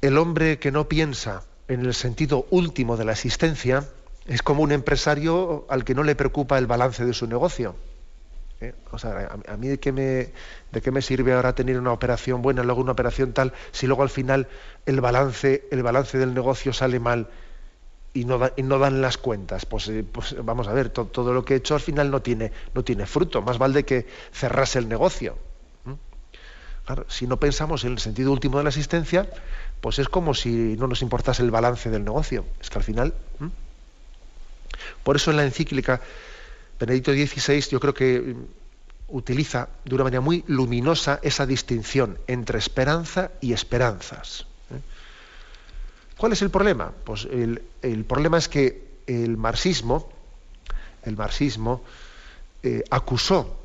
[0.00, 3.86] El hombre que no piensa en el sentido último de la existencia,
[4.30, 7.74] es como un empresario al que no le preocupa el balance de su negocio.
[8.60, 8.74] ¿Eh?
[8.92, 12.92] O sea, a, mí de qué, me, sirve ahora tener una operación buena, luego una
[12.92, 14.46] operación tal, si luego al final
[14.86, 17.28] el balance, el balance del negocio sale mal
[18.14, 19.66] y no, no dan las cuentas.
[19.66, 22.52] Pues, eh, pues vamos a ver, todo lo que he hecho al final no tiene,
[22.72, 23.42] no tiene fruto.
[23.42, 25.36] Más vale que cerrase el negocio.
[26.86, 29.28] Claro, si no pensamos en el sentido último de la existencia,
[29.80, 32.44] pues es como si no nos importase el balance del negocio.
[32.60, 33.14] Es que al final.
[35.02, 36.00] Por eso en la encíclica
[36.80, 38.44] Benedicto XVI yo creo que mm,
[39.08, 44.46] utiliza de una manera muy luminosa esa distinción entre esperanza y esperanzas.
[44.70, 44.80] ¿eh?
[46.16, 46.92] ¿Cuál es el problema?
[47.04, 50.10] Pues el, problema es que el marxismo,
[51.04, 51.82] el marxismo
[52.62, 53.58] eh, acusó,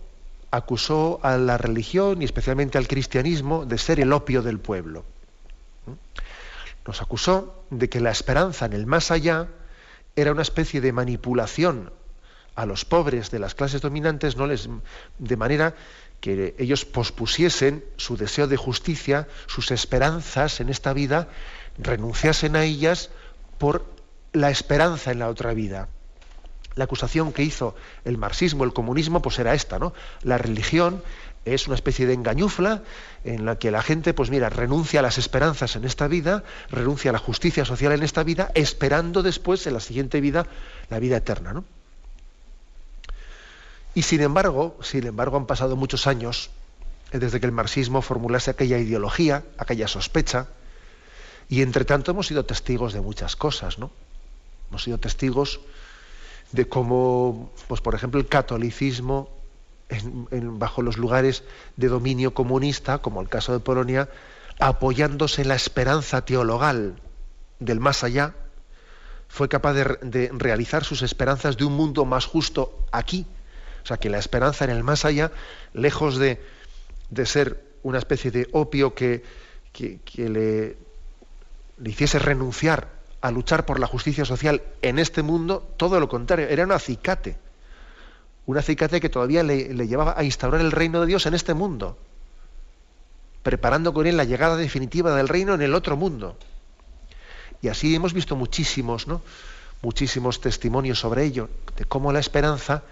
[0.51, 5.05] acusó a la religión y especialmente al cristianismo de ser el opio del pueblo.
[5.87, 5.91] ¿eh?
[6.85, 9.47] Nos acusó de que la esperanza en el más allá
[10.15, 11.91] era una especie de manipulación
[12.55, 14.69] a los pobres de las clases dominantes no les
[15.19, 15.75] de manera
[16.21, 21.27] que ellos pospusiesen su deseo de justicia, sus esperanzas en esta vida,
[21.77, 23.11] renunciasen a ellas
[23.57, 23.85] por
[24.33, 25.89] la esperanza en la otra vida.
[26.75, 27.75] La acusación que hizo
[28.05, 29.93] el marxismo, el comunismo, pues era esta, ¿no?
[30.23, 31.03] La religión
[31.45, 32.81] es una especie de engañufla
[33.23, 37.11] en la que la gente, pues mira, renuncia a las esperanzas en esta vida, renuncia
[37.11, 40.47] a la justicia social en esta vida, esperando después, en la siguiente vida,
[40.89, 41.63] la vida eterna, ¿no?
[43.93, 46.49] Y sin embargo, sin embargo, han pasado muchos años
[47.11, 50.47] eh, desde que el marxismo formulase aquella ideología, aquella sospecha,
[51.47, 53.91] y entre tanto hemos sido testigos de muchas cosas, ¿no?
[54.69, 55.59] Hemos sido testigos
[56.51, 59.29] de cómo, pues por ejemplo, el catolicismo
[59.89, 61.43] bajo los lugares
[61.77, 64.09] de dominio comunista, como el caso de Polonia,
[64.59, 66.95] apoyándose en la esperanza teologal
[67.59, 68.33] del más allá,
[69.27, 73.27] fue capaz de realizar sus esperanzas de un mundo más justo aquí,
[73.85, 75.31] o sea, que la esperanza en el más allá,
[75.73, 76.39] lejos de,
[77.25, 79.23] ser una especie de opio que,
[80.15, 80.75] le,
[81.77, 82.89] le hiciese renunciar
[83.21, 87.37] a luchar por la justicia social en este mundo, todo lo contrario, era un acicate.
[88.45, 91.53] Un acicate que todavía le, le, llevaba a instaurar el reino de Dios en este
[91.53, 91.97] mundo,
[93.43, 96.37] preparando con él la llegada definitiva del reino en el otro mundo.
[97.61, 99.21] Y así hemos visto muchísimos, ¿no?
[99.81, 102.83] muchísimos testimonios sobre ello, de cómo la esperanza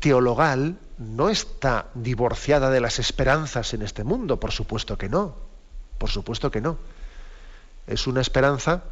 [0.00, 5.36] teologal no está divorciada de las esperanzas en este mundo, por supuesto que no,
[5.98, 6.78] por supuesto que no.
[7.86, 8.82] Es una esperanza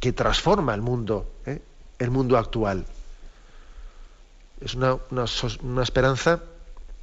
[0.00, 1.62] que transforma el mundo, ¿eh?
[1.98, 2.84] el mundo actual.
[4.64, 4.98] Es una,
[5.82, 6.42] esperanza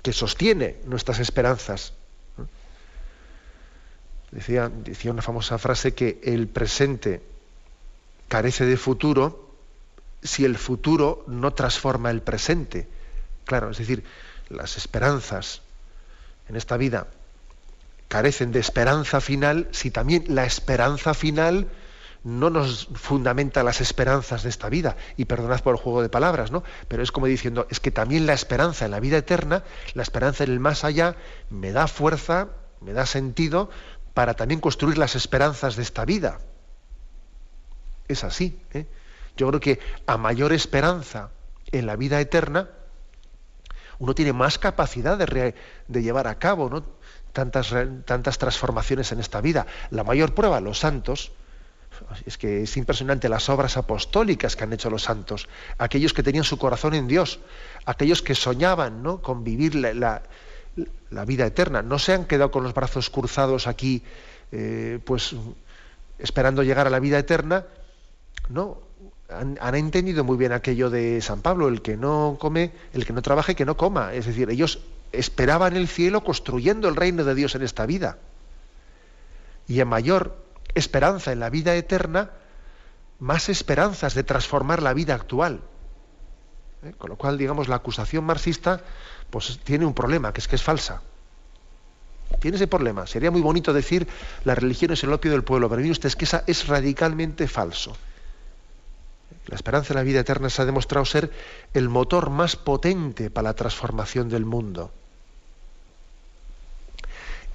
[0.02, 1.94] que sostiene nuestras esperanzas.
[4.32, 7.22] Decía, decía una famosa frase que el presente
[8.28, 9.50] carece de futuro
[10.24, 12.88] si el futuro no transforma el presente
[13.46, 14.04] Claro, es decir,
[14.50, 15.62] las esperanzas
[16.48, 17.08] en esta vida
[18.08, 21.68] carecen de esperanza final si también la esperanza final
[22.24, 24.96] no nos fundamenta las esperanzas de esta vida.
[25.18, 26.64] Y perdonad por el juego de palabras, ¿no?
[26.88, 30.44] Pero es como diciendo, es que también la esperanza en la vida eterna, la esperanza
[30.44, 31.16] en el más allá,
[31.50, 33.70] me da fuerza, me da sentido
[34.14, 36.40] para también construir las esperanzas de esta vida.
[38.08, 38.60] Es así.
[38.74, 38.86] ¿eh?
[39.38, 41.32] Yo creo que a mayor esperanza
[41.72, 42.70] en la vida eterna,
[43.98, 45.56] uno tiene más capacidad de,
[45.88, 46.84] llevar a cabo
[47.34, 47.74] tantas,
[48.06, 49.66] tantas transformaciones en esta vida.
[49.90, 51.32] La mayor prueba, los santos,
[52.26, 56.44] es que es impresionante las obras apostólicas que han hecho los santos, aquellos que tenían
[56.44, 57.40] su corazón en Dios,
[57.86, 59.22] aquellos que soñaban ¿no?
[59.22, 60.22] con vivir la,
[61.26, 64.04] vida eterna, no se han quedado con los brazos cruzados aquí,
[64.52, 65.36] eh, pues
[66.20, 67.66] esperando llegar a la vida eterna,
[68.50, 68.80] no,
[69.32, 73.22] han, entendido muy bien aquello de San Pablo, el que no come, el que no
[73.22, 74.14] trabaje, que no coma.
[74.14, 74.80] Es decir, ellos
[75.12, 78.18] esperaban el cielo construyendo el reino de Dios en esta vida.
[79.68, 80.36] Y a mayor
[80.76, 82.32] esperanza en la vida eterna,
[83.20, 85.62] más esperanzas de transformar la vida actual.
[86.84, 86.94] ¿Eh?
[86.98, 88.82] Con lo cual, digamos, la acusación marxista
[89.30, 91.02] pues, tiene un problema, que es que es falsa.
[92.40, 93.06] Tiene ese problema.
[93.08, 94.08] Sería muy bonito decir
[94.46, 97.48] la religión es el opio del pueblo, pero mire usted, es que esa es radicalmente
[97.48, 97.96] falso.
[99.48, 101.32] La esperanza en la vida eterna se ha demostrado ser
[101.74, 104.92] el motor más potente para la transformación del mundo.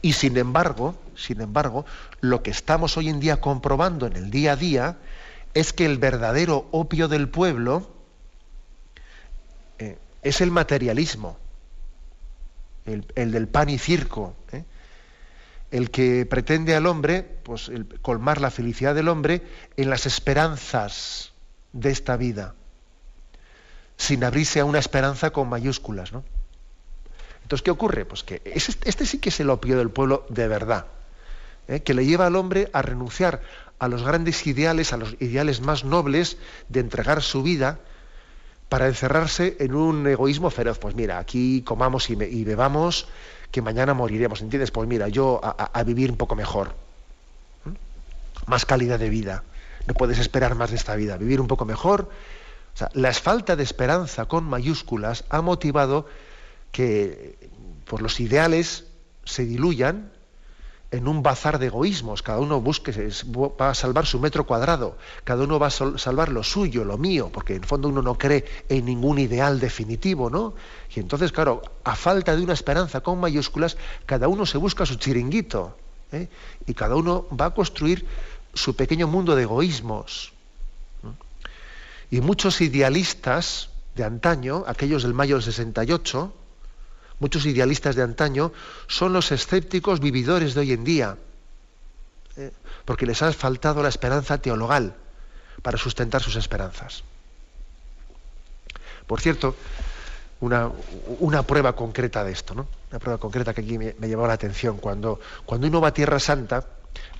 [0.02, 1.84] Y sin embargo, sin embargo,
[2.20, 4.98] lo que estamos hoy en día comprobando en el día a día
[5.54, 7.90] es que el verdadero opio del pueblo
[9.78, 11.38] eh, es el materialismo,
[12.84, 14.64] el, del pan y circo, ¿eh?
[15.70, 17.70] el que pretende al hombre, pues
[18.02, 19.42] colmar la felicidad del hombre
[19.76, 21.32] en las esperanzas
[21.72, 22.54] de esta vida,
[23.96, 26.12] sin abrirse a una esperanza con mayúsculas.
[26.12, 26.22] ¿no?
[27.46, 28.04] Entonces, ¿qué ocurre?
[28.04, 30.86] Pues que este sí que es el opio del pueblo de verdad,
[31.68, 31.78] ¿eh?
[31.78, 33.40] que le lleva al hombre a renunciar
[33.78, 37.78] a los grandes ideales, a los ideales más nobles de entregar su vida
[38.68, 40.80] para encerrarse en un egoísmo feroz.
[40.80, 43.06] Pues mira, aquí comamos y, bebamos,
[43.52, 44.72] que mañana moriremos, ¿entiendes?
[44.72, 46.74] Pues mira, yo a, vivir un poco mejor,
[48.46, 49.44] más calidad de vida
[49.86, 52.10] no puedes esperar más de esta vida, vivir un poco mejor.
[52.74, 56.06] O sea, la falta de esperanza con mayúsculas ha motivado
[56.72, 57.50] que
[57.84, 58.84] pues, los ideales
[59.24, 60.12] se diluyan
[60.90, 62.22] en un bazar de egoísmos.
[62.22, 62.92] Cada uno busque,
[63.36, 67.30] va a salvar su metro cuadrado, cada uno va a salvar lo suyo, lo mío,
[67.32, 70.54] porque en fondo uno no cree en ningún ideal definitivo, ¿no?
[70.94, 73.76] Y entonces, claro, a falta de una esperanza con mayúsculas,
[74.06, 75.76] cada uno se busca su chiringuito,
[76.12, 76.28] ¿eh?
[76.66, 78.06] y cada uno va a construir
[78.54, 80.32] su pequeño mundo de egoísmos.
[82.10, 86.32] Y muchos idealistas, de antaño, aquellos del mayo del 68,
[87.18, 88.52] muchos idealistas de antaño,
[88.86, 91.16] son los escépticos vividores de hoy en día,
[92.36, 92.52] ¿eh?
[92.84, 94.94] porque les ha faltado la esperanza teologal
[95.62, 97.02] para sustentar sus esperanzas.
[99.06, 99.56] Por cierto,
[100.40, 102.68] una, prueba concreta de esto, ¿no?
[102.90, 104.78] Una prueba concreta que aquí me, llamó la atención.
[104.78, 106.66] Cuando, cuando uno va a Tierra Santa,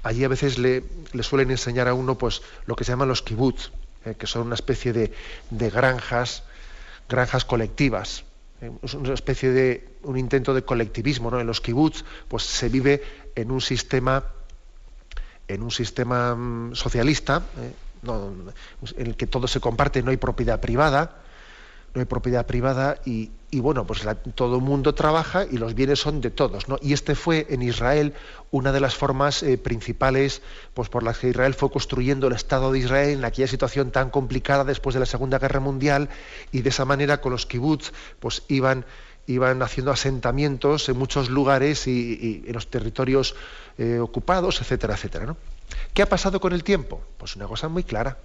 [0.02, 3.22] allí a veces le, le suelen enseñar a uno pues, lo que se llaman los
[3.22, 3.70] kibbutz,
[4.04, 5.12] eh, que son una especie de,
[5.50, 6.42] de granjas,
[7.08, 8.24] granjas colectivas.
[8.60, 11.40] Eh, es una especie de un intento de colectivismo, ¿no?
[11.40, 13.02] En los kibbutz, pues se vive
[13.34, 14.24] en un sistema,
[15.48, 17.72] en un sistema mm, socialista, eh,
[18.96, 21.22] en el que todo se comparte, no hay propiedad privada,
[21.96, 26.20] no hay propiedad privada y, bueno, pues todo el mundo trabaja y los bienes son
[26.20, 26.78] de todos, ¿no?
[26.82, 28.12] Y este fue en Israel
[28.50, 30.42] una de las formas eh, principales
[30.74, 34.10] pues por las que Israel fue construyendo el Estado de Israel en aquella situación tan
[34.10, 36.10] complicada después de la Segunda Guerra Mundial
[36.52, 38.84] y de esa manera con los kibbutz pues iban
[39.26, 43.34] iban haciendo asentamientos en muchos lugares y, en los territorios
[43.78, 45.24] eh, ocupados, etcétera, etcétera.
[45.24, 45.36] ¿no?
[45.94, 47.02] ¿Qué ha pasado con el tiempo?
[47.16, 48.18] Pues una cosa muy clara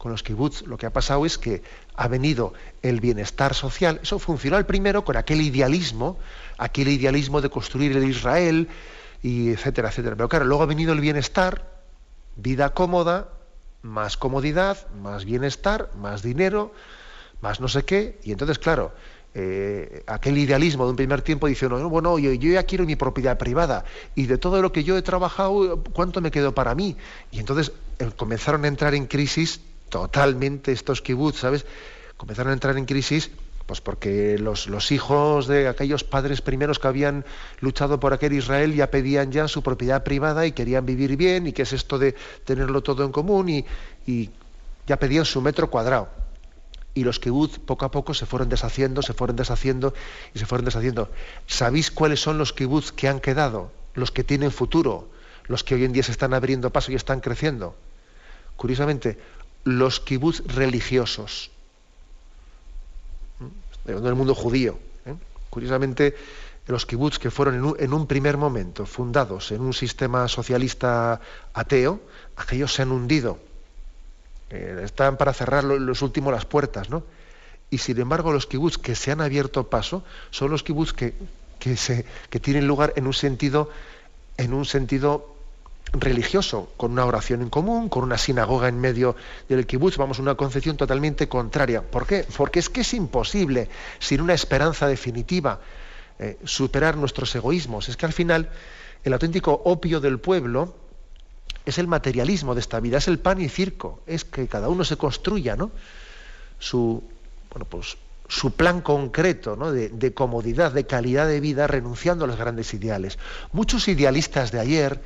[0.00, 1.62] con los kibbutz lo que ha pasado es que
[1.94, 4.00] ha venido el bienestar social.
[4.02, 6.16] Eso funcionó al primero con aquel idealismo,
[6.56, 8.66] aquel idealismo de construir el Israel,
[9.22, 10.16] y etcétera, etcétera.
[10.16, 11.82] Pero claro, luego ha venido el bienestar,
[12.36, 13.28] vida cómoda,
[13.82, 16.72] más comodidad, más bienestar, más dinero,
[17.42, 18.18] más no sé qué.
[18.22, 18.92] Y entonces, claro,
[19.34, 22.96] eh, aquel idealismo de un primer tiempo dice, no, bueno, yo, yo, ya quiero mi
[22.96, 23.84] propiedad privada
[24.14, 26.96] y de todo lo que yo he trabajado, ¿cuánto me quedó para mí?
[27.30, 31.66] Y entonces eh, comenzaron a entrar en crisis totalmente estos kibbutz, ¿sabes?
[32.16, 33.30] Comenzaron a entrar en crisis
[33.70, 37.24] pues porque los, hijos de aquellos padres primeros que habían
[37.60, 41.52] luchado por aquel Israel ya pedían ya su propiedad privada y querían vivir bien y
[41.52, 43.64] qué es esto de tenerlo todo en común y,
[44.08, 44.30] y
[44.88, 46.08] ya pedían su metro cuadrado.
[46.94, 49.94] Y los kibbutz poco a poco se fueron deshaciendo, se fueron deshaciendo
[50.34, 51.08] y se fueron deshaciendo.
[51.46, 53.70] ¿Sabéis cuáles son los kibbutz que han quedado?
[53.94, 55.08] Los que tienen futuro,
[55.46, 57.76] los que hoy en día se están abriendo paso y están creciendo.
[58.56, 59.16] Curiosamente,
[59.64, 61.50] los kibbutz religiosos
[63.84, 64.78] del mundo judío.
[65.06, 65.14] ¿eh?
[65.48, 66.14] Curiosamente,
[66.66, 71.20] los kibbutz que fueron en un, primer momento fundados en un sistema socialista
[71.52, 72.00] ateo,
[72.36, 73.38] aquellos se han hundido.
[74.50, 77.04] Eh, están para cerrar los últimos las puertas, ¿no?
[77.70, 81.14] Y sin embargo, los kibbutz que se han abierto paso son los kibbutz que,
[81.58, 83.70] que, se, que tienen lugar en un sentido,
[84.36, 85.36] en un sentido
[85.92, 89.16] religioso, con una oración en común, con una sinagoga en medio
[89.48, 91.82] del kibutz, vamos una concepción totalmente contraria.
[91.82, 92.24] ¿Por qué?
[92.36, 95.60] Porque es que es imposible, sin una esperanza definitiva,
[96.18, 97.88] eh, superar nuestros egoísmos.
[97.88, 98.50] Es que al final
[99.02, 100.74] el auténtico opio del pueblo
[101.64, 104.84] es el materialismo de esta vida, es el pan y circo, es que cada uno
[104.84, 105.70] se construya ¿no?
[106.58, 107.02] su,
[107.50, 107.96] bueno, pues,
[108.28, 109.72] su plan concreto ¿no?
[109.72, 113.18] de, de comodidad, de calidad de vida, renunciando a los grandes ideales.
[113.52, 115.00] Muchos idealistas de ayer,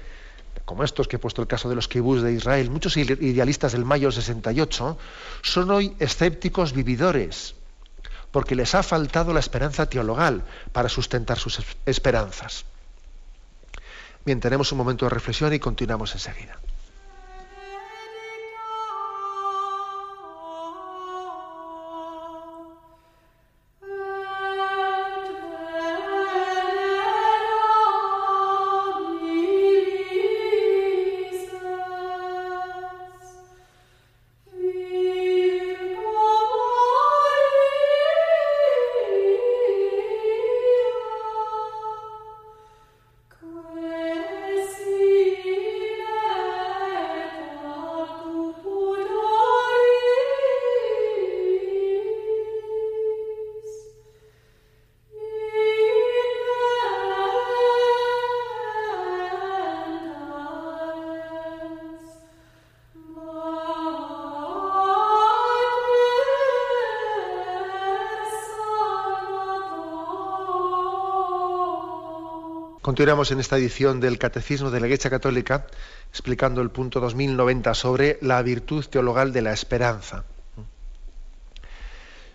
[0.65, 3.85] como estos que he puesto el caso de los kibús de Israel, muchos idealistas del
[3.85, 4.99] mayo 68,
[5.43, 7.55] son hoy escépticos vividores,
[8.31, 12.65] porque les ha faltado la esperanza teologal para sustentar sus esperanzas.
[14.25, 16.59] Bien, tenemos un momento de reflexión y continuamos enseguida.
[72.95, 75.67] Continuamos en esta edición del Catecismo de la Iglesia Católica
[76.11, 80.23] explicando el punto 2090 sobre la virtud teologal de la esperanza.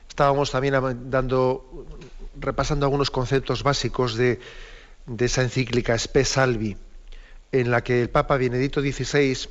[0.10, 0.74] Estábamos también
[1.10, 1.88] dando,
[2.38, 4.42] repasando algunos conceptos básicos de,
[5.18, 6.76] esa encíclica Spe Salvi,
[7.54, 9.48] en la que el Papa Benedicto XVI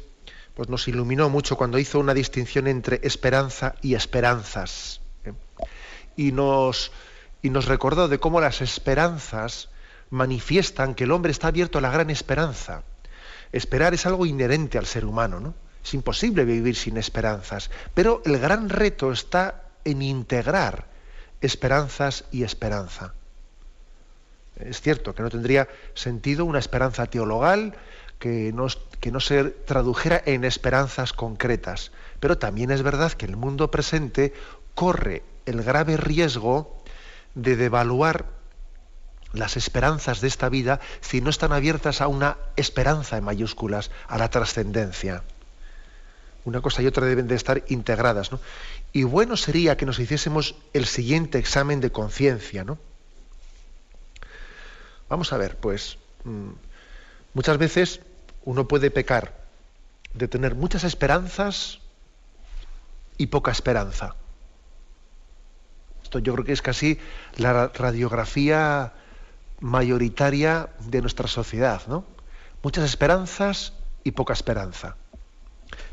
[0.53, 5.01] pues nos iluminó mucho cuando hizo una distinción entre esperanza y esperanzas.
[5.25, 5.33] ¿eh?
[6.17, 6.93] Y, nos,
[7.41, 9.71] y nos recordó de cómo las esperanzas
[10.11, 12.83] manifiestan que el hombre está abierto a la gran esperanza.
[13.53, 15.55] Esperar es algo inherente al ser humano, ¿no?
[15.85, 20.87] Es imposible vivir sin esperanzas, pero el gran reto está en integrar
[21.41, 23.15] esperanzas y esperanza.
[24.57, 27.77] Es cierto que no tendría sentido una esperanza teologal
[28.19, 28.67] que no,
[29.01, 34.35] que no se tradujera en esperanzas concretas, pero también es verdad que el mundo presente
[34.75, 36.83] corre el grave riesgo
[37.35, 38.38] de devaluar
[39.33, 44.19] las esperanzas de esta vida si no están abiertas a una esperanza en mayúsculas, a
[44.19, 45.23] la trascendencia.
[46.45, 48.31] Una cosa y otra deben de estar integradas.
[48.93, 52.65] Y bueno sería que nos hiciésemos el siguiente examen de conciencia.
[52.65, 52.79] ¿no?
[55.09, 56.51] Vamos a ver, pues mm,
[57.35, 58.01] muchas veces
[58.45, 59.35] uno puede pecar
[60.15, 61.81] de tener muchas esperanzas
[63.19, 64.15] y poca esperanza.
[66.03, 66.99] Esto yo creo que es casi
[67.37, 68.95] la radiografía
[69.61, 72.05] mayoritaria de nuestra sociedad, ¿no?
[72.63, 73.73] Muchas esperanzas
[74.05, 74.97] y poca esperanza.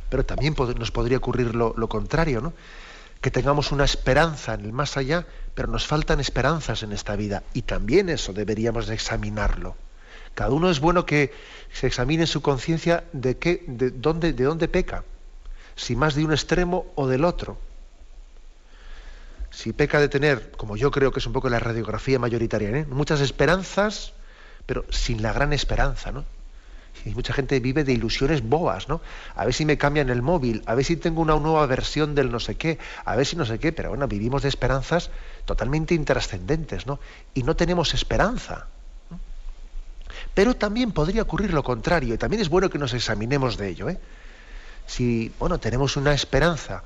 [0.09, 2.53] Pero también nos podría ocurrir lo, contrario, ¿no?
[3.21, 7.43] Que tengamos una esperanza en el más allá, pero nos faltan esperanzas en esta vida.
[7.53, 9.75] Y también eso deberíamos de examinarlo.
[10.35, 11.33] Cada uno es bueno que
[11.71, 15.03] se examine su conciencia de qué, de dónde, de dónde peca,
[15.75, 17.57] si más de un extremo o del otro.
[19.55, 22.85] Si peca de tener, como yo creo que es un poco la radiografía mayoritaria, ¿eh?
[22.89, 24.11] muchas esperanzas,
[24.65, 26.25] pero sin la gran esperanza, ¿no?
[27.05, 28.99] Y mucha gente vive de ilusiones bobas, ¿no?
[29.33, 32.31] A ver si me cambian el móvil, a ver si tengo una nueva versión del
[32.31, 35.09] no sé qué, a ver si no sé qué, pero bueno, vivimos de esperanzas
[35.45, 36.99] totalmente intrascendentes, ¿no?
[37.33, 38.67] Y no tenemos esperanza.
[40.33, 43.87] Pero también podría ocurrir lo contrario, y también es bueno que nos examinemos de ello.
[43.87, 43.99] ¿eh?
[44.85, 46.83] Si bueno, tenemos una esperanza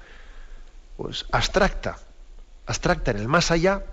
[0.97, 1.97] pues, abstracta,
[2.69, 3.83] abstracta en el más allá,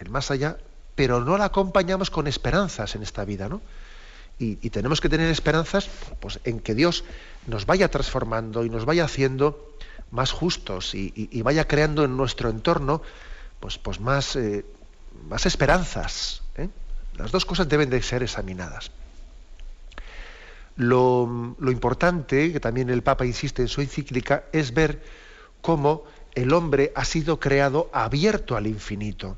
[0.00, 0.58] el más allá,
[0.96, 3.62] pero no la acompañamos con esperanzas en esta vida, ¿no?
[4.38, 5.88] Y, tenemos que tener esperanzas
[6.18, 7.04] pues, en que Dios
[7.46, 9.76] nos vaya transformando y nos vaya haciendo
[10.10, 13.02] más justos y, vaya creando en nuestro entorno
[13.60, 14.64] pues, pues más, eh,
[15.28, 16.42] más esperanzas.
[16.56, 16.68] ¿eh?
[17.14, 18.90] Las dos cosas deben de ser examinadas.
[20.74, 25.04] Lo, importante, que también el Papa insiste en su encíclica, es ver
[25.60, 26.02] cómo
[26.34, 29.36] el hombre ha sido creado abierto al infinito.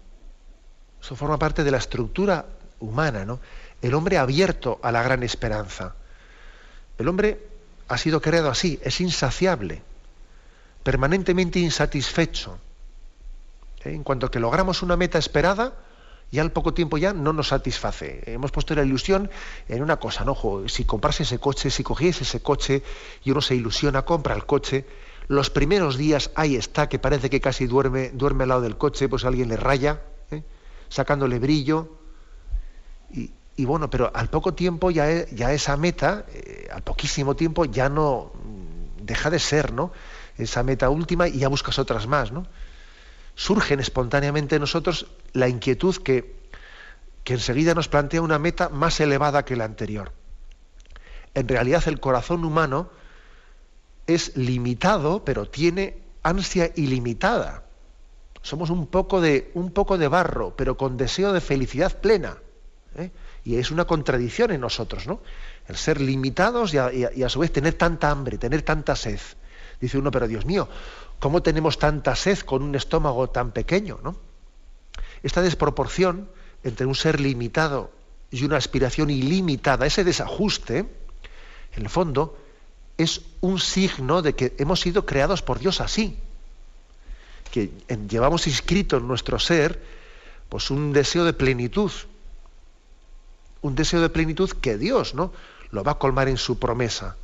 [1.02, 2.46] Eso forma parte de la estructura
[2.80, 3.40] humana, ¿no?
[3.82, 5.94] El hombre abierto a la gran esperanza.
[6.98, 7.46] El hombre
[7.88, 9.82] ha sido creado así, es insaciable,
[10.82, 12.58] permanentemente insatisfecho.
[13.84, 13.92] ¿Eh?
[13.92, 15.74] En cuanto que logramos una meta esperada,
[16.30, 18.22] y al poco tiempo ya no nos satisface.
[18.26, 19.30] Hemos puesto la ilusión
[19.68, 20.36] en una cosa, ¿no?
[20.66, 22.82] si comprase ese coche, si cogiese ese coche
[23.22, 24.84] y uno se ilusiona, compra el coche,
[25.26, 29.08] los primeros días ahí está, que parece que casi duerme, duerme al lado del coche,
[29.08, 30.42] pues alguien le raya, ¿eh?
[30.88, 31.98] sacándole brillo.
[33.56, 37.64] Y, bueno, pero al poco tiempo ya, e, ya esa meta, eh, al poquísimo tiempo,
[37.64, 39.92] ya no mm, deja de ser, ¿no?
[40.36, 42.48] Esa meta última y ya buscas otras más, ¿no?
[43.34, 46.36] surgen espontáneamente en nosotros la inquietud que,
[47.24, 50.12] que enseguida nos plantea una meta más elevada que la anterior.
[51.34, 52.90] En realidad el corazón humano
[54.06, 57.64] es limitado, pero tiene ansia ilimitada.
[58.42, 62.36] Somos un poco de, un poco de barro, pero con deseo de felicidad plena.
[62.96, 63.10] ¿eh?
[63.44, 65.20] Y es una contradicción en nosotros, ¿no?
[65.66, 69.20] El ser limitados y a, su vez tener tanta hambre, tener tanta sed.
[69.80, 70.68] Dice uno, pero Dios mío,
[71.24, 73.98] ¿Cómo tenemos tanta sed con un estómago tan pequeño?
[74.02, 74.14] ¿no?
[75.22, 76.28] Esta desproporción
[76.62, 77.90] entre un ser limitado
[78.30, 82.36] y una aspiración ilimitada, ese desajuste, en el fondo,
[82.98, 86.18] es un signo de que hemos sido creados por Dios así,
[87.50, 87.70] que
[88.08, 89.80] llevamos inscrito en nuestro ser
[90.48, 91.90] pues un deseo de plenitud,
[93.62, 95.32] un deseo de plenitud que Dios ¿no?
[95.70, 97.16] lo va a colmar en su promesa.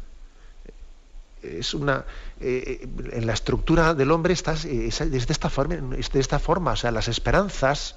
[1.42, 2.04] Es una
[2.40, 4.64] eh, en la estructura del hombre está es,
[4.98, 6.72] de esta forma de esta forma.
[6.72, 7.96] O sea las esperanzas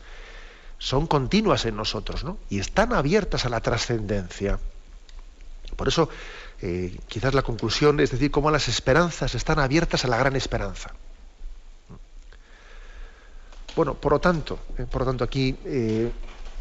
[0.78, 2.38] son continuas en nosotros ¿no?
[2.50, 4.60] y están abiertas a la trascendencia.
[5.76, 6.10] Por eso
[6.66, 10.92] eh, quizás la conclusión es decir cómo las esperanzas están abiertas a la gran esperanza.
[13.76, 15.58] Bueno por lo tanto eh, por lo tanto aquí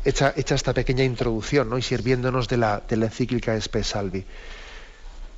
[0.04, 4.24] hecha, hecha, esta pequeña introducción y sirviéndonos de la, de la encíclica Spe Salvi.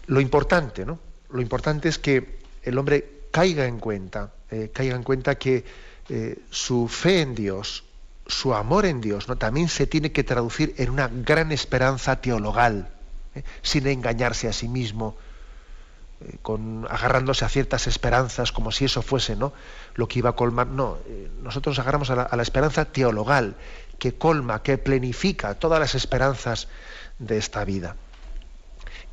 [0.07, 0.99] Lo importante no
[1.35, 5.65] lo importante es que el hombre caiga en cuenta, eh, caiga en cuenta que
[6.09, 7.83] eh, su fe en Dios,
[8.25, 9.37] su amor en Dios, ¿no?
[9.37, 12.89] también se tiene que traducir en una gran esperanza teologal,
[13.35, 13.45] ¿eh?
[13.63, 15.17] sin engañarse a sí mismo,
[16.43, 19.53] con, agarrándose a ciertas esperanzas como si eso fuese ¿no?
[19.95, 20.67] lo que iba a colmar.
[20.67, 20.99] No,
[21.43, 23.57] nosotros agarramos a la, a la esperanza teologal,
[23.99, 26.69] que colma, que plenifica todas las esperanzas
[27.19, 27.97] de esta vida.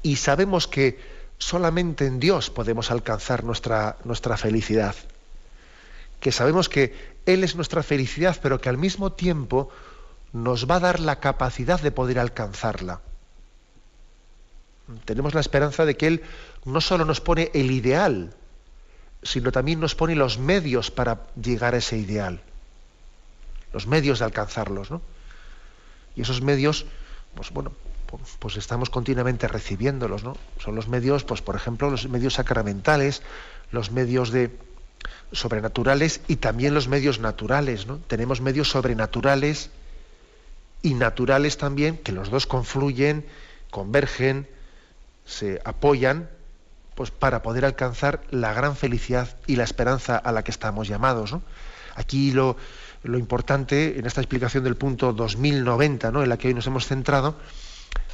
[0.03, 0.99] Y sabemos que
[1.41, 4.95] solamente en Dios podemos alcanzar nuestra, nuestra felicidad.
[6.19, 9.69] que sabemos que Él es nuestra felicidad, pero que al mismo tiempo
[10.33, 13.01] nos va a dar la capacidad de poder alcanzarla.
[15.05, 16.23] Tenemos la esperanza de que Él
[16.65, 18.33] no solo nos pone el ideal,
[19.23, 22.41] sino también nos pone los medios para llegar a ese ideal,
[23.73, 25.01] los medios de alcanzarlos, ¿no?
[26.15, 26.85] Y esos medios,
[27.35, 27.71] pues bueno,
[28.39, 30.35] pues, estamos continuamente recibiéndolos, ¿no?
[30.59, 33.21] Son los medios, pues por ejemplo, los medios sacramentales,
[33.71, 34.51] los medios de
[35.31, 37.97] sobrenaturales y también los medios naturales, ¿no?
[38.07, 39.69] Tenemos medios sobrenaturales
[40.81, 43.25] y naturales también, que los dos confluyen,
[43.69, 44.47] convergen,
[45.25, 46.29] se apoyan,
[46.95, 51.35] pues para poder alcanzar la gran felicidad y la esperanza a la que estamos llamados.
[51.95, 52.57] Aquí lo,
[53.03, 56.23] lo, importante, en esta explicación del punto 2090, ¿no?
[56.23, 57.35] en la que hoy nos hemos centrado,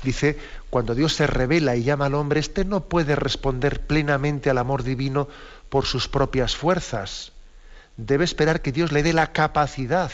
[0.03, 0.38] dice,
[0.70, 4.84] cuando Dios se revela y llama al hombre, éste no puede responder plenamente al amor
[4.84, 5.28] divino
[5.70, 7.32] por sus propias fuerzas.
[7.97, 10.12] Debe esperar que Dios le dé la capacidad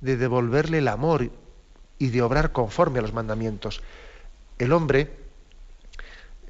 [0.00, 1.30] de devolverle el amor
[1.98, 3.80] y de obrar conforme a los mandamientos.
[4.58, 5.25] El hombre,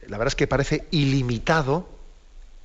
[0.09, 1.89] la verdad es que parece ilimitado,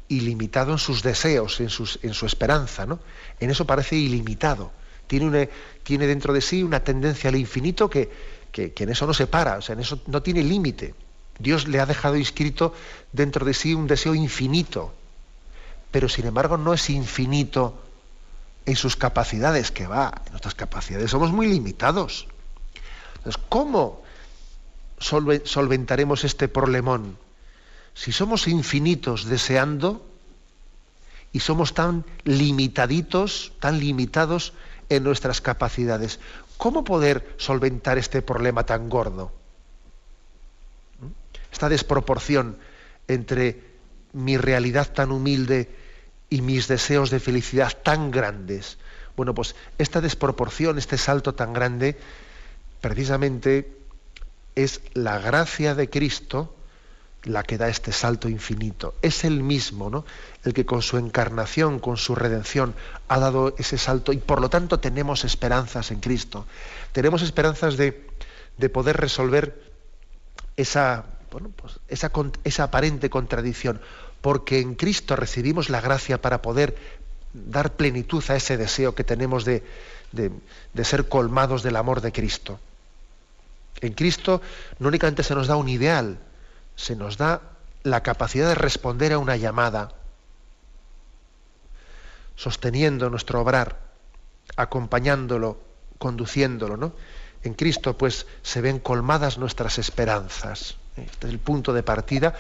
[0.07, 2.99] ilimitado en sus deseos, en, sus, en su esperanza, ¿no?
[3.39, 4.71] En eso parece ilimitado.
[5.07, 5.49] Tiene,
[5.83, 8.09] tiene dentro de sí una tendencia al infinito que,
[8.51, 10.93] que, en eso no se para, o sea, en eso no tiene límite.
[11.39, 12.73] Dios le ha dejado inscrito
[13.11, 14.93] dentro de sí un deseo infinito,
[15.89, 17.81] pero sin embargo no es infinito
[18.65, 22.27] en sus capacidades, que va, en nuestras capacidades somos muy limitados.
[23.17, 24.03] Entonces, ¿cómo
[24.99, 27.17] solventaremos este problemón?
[27.93, 30.05] Si somos infinitos deseando
[31.33, 34.53] y somos tan limitaditos, tan limitados
[34.89, 36.19] en nuestras capacidades,
[36.57, 39.31] ¿cómo poder solventar este problema tan gordo?
[41.51, 42.57] Esta desproporción
[43.07, 43.63] entre
[44.13, 45.69] mi realidad tan humilde
[46.29, 48.77] y mis deseos de felicidad tan grandes.
[49.15, 51.97] Bueno, pues esta desproporción, este salto tan grande,
[52.79, 53.77] precisamente
[54.55, 56.55] es la gracia de Cristo
[57.23, 58.95] la que da este salto infinito.
[59.01, 60.05] Es el mismo, ¿no?
[60.43, 62.73] El que con su encarnación, con su redención,
[63.07, 66.45] ha dado ese salto y por lo tanto tenemos esperanzas en Cristo.
[66.93, 68.07] Tenemos esperanzas de,
[68.57, 69.61] de poder resolver
[70.57, 72.11] esa, bueno, pues esa,
[72.43, 73.81] esa aparente contradicción,
[74.21, 76.75] porque en Cristo recibimos la gracia para poder
[77.33, 79.63] dar plenitud a ese deseo que tenemos de,
[80.11, 82.59] de ser colmados del amor de Cristo.
[83.79, 84.41] En Cristo
[84.79, 86.19] no únicamente se nos da un ideal,
[86.81, 87.41] se nos da
[87.83, 89.93] la capacidad de responder a una llamada,
[92.35, 93.77] sosteniendo nuestro obrar,
[94.55, 95.61] acompañándolo,
[95.99, 96.93] conduciéndolo, ¿no?
[97.43, 100.75] En Cristo, pues, se ven colmadas nuestras esperanzas.
[100.97, 102.33] Este es el punto de partida.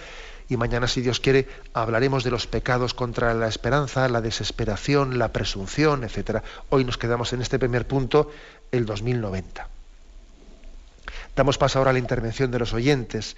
[0.49, 5.31] Y mañana, si Dios quiere, hablaremos de los pecados contra la esperanza, la desesperación, la
[5.31, 6.43] presunción, etc.
[6.69, 8.31] Hoy nos quedamos en este primer punto,
[8.71, 9.67] el 2090.
[11.35, 13.37] Damos paso ahora a la intervención de los oyentes.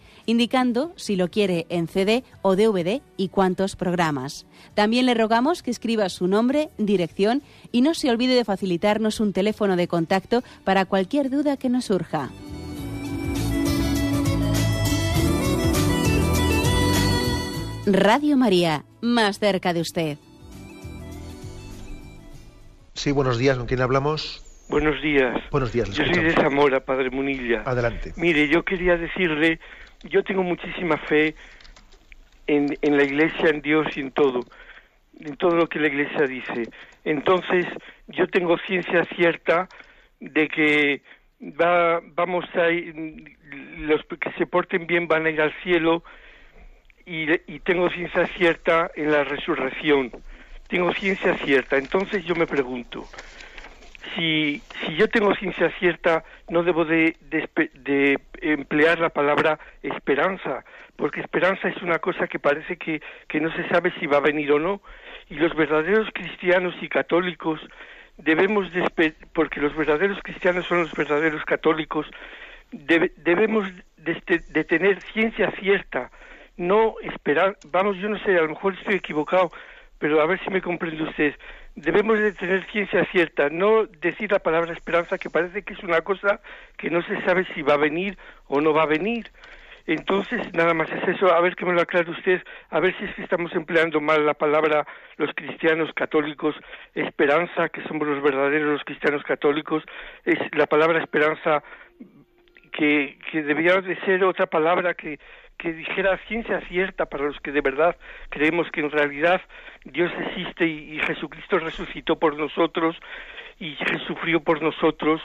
[0.25, 4.45] indicando si lo quiere en CD o DVD y cuántos programas.
[4.73, 7.41] También le rogamos que escriba su nombre, dirección
[7.71, 11.85] y no se olvide de facilitarnos un teléfono de contacto para cualquier duda que nos
[11.85, 12.29] surja.
[17.85, 20.17] Radio María, más cerca de usted.
[22.93, 24.45] Sí, buenos días, ¿con quién hablamos?
[24.69, 25.35] Buenos días.
[25.51, 25.89] Buenos días.
[25.89, 27.63] Yo soy de Zamora, Padre Munilla.
[27.65, 28.13] Adelante.
[28.15, 29.59] Mire, yo quería decirle
[30.03, 31.35] yo tengo muchísima fe
[32.47, 34.47] en, en la iglesia, en Dios y en todo,
[35.19, 36.69] en todo lo que la iglesia dice.
[37.03, 37.67] Entonces,
[38.07, 39.69] yo tengo ciencia cierta
[40.19, 41.01] de que
[41.41, 42.69] va, vamos a
[43.79, 46.03] los que se porten bien van a ir al cielo
[47.05, 50.11] y tengo ciencia cierta en la resurrección.
[50.67, 51.77] Tengo ciencia cierta.
[51.77, 53.09] Entonces yo me pregunto,
[54.15, 60.63] si, si yo tengo ciencia cierta, no debo de, de, emplear la palabra esperanza,
[60.95, 64.21] porque esperanza es una cosa que parece que, que no se sabe si va a
[64.21, 64.81] venir o no,
[65.29, 67.59] y los verdaderos cristianos y católicos
[68.17, 72.07] debemos, de, porque los verdaderos cristianos son los verdaderos católicos,
[72.71, 76.11] debemos de, de tener ciencia cierta,
[76.57, 79.51] no esperar, vamos, yo no sé, a lo mejor estoy equivocado,
[79.99, 81.35] pero a ver si me comprende usted,
[81.75, 86.01] debemos de tener ciencia cierta, no decir la palabra esperanza que parece que es una
[86.01, 86.41] cosa
[86.77, 88.17] que no se sabe si va a venir
[88.47, 89.31] o no va a venir.
[89.87, 93.05] Entonces, nada más es eso, a ver que me lo aclare usted, a ver si
[93.05, 94.85] es que estamos empleando mal la palabra
[95.17, 96.55] los cristianos católicos,
[96.93, 99.83] esperanza, que somos los verdaderos los cristianos católicos,
[100.23, 101.63] es la palabra esperanza
[102.71, 105.19] que, que debería de ser otra palabra que,
[105.61, 107.95] que dijera ciencia cierta para los que de verdad
[108.29, 109.41] creemos que en realidad
[109.85, 112.95] Dios existe y, Jesucristo resucitó por nosotros
[113.59, 113.75] y
[114.07, 115.21] sufrió por nosotros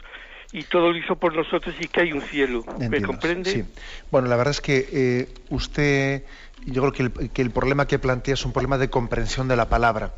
[0.53, 2.65] y todo lo hizo por nosotros y que hay un cielo.
[2.79, 3.51] ¿Me comprende?
[3.51, 3.65] Sí.
[4.11, 6.23] Bueno, la verdad es que eh, usted,
[6.67, 9.57] yo creo que el, que el, problema que plantea es un problema de comprensión de
[9.57, 10.13] la palabra.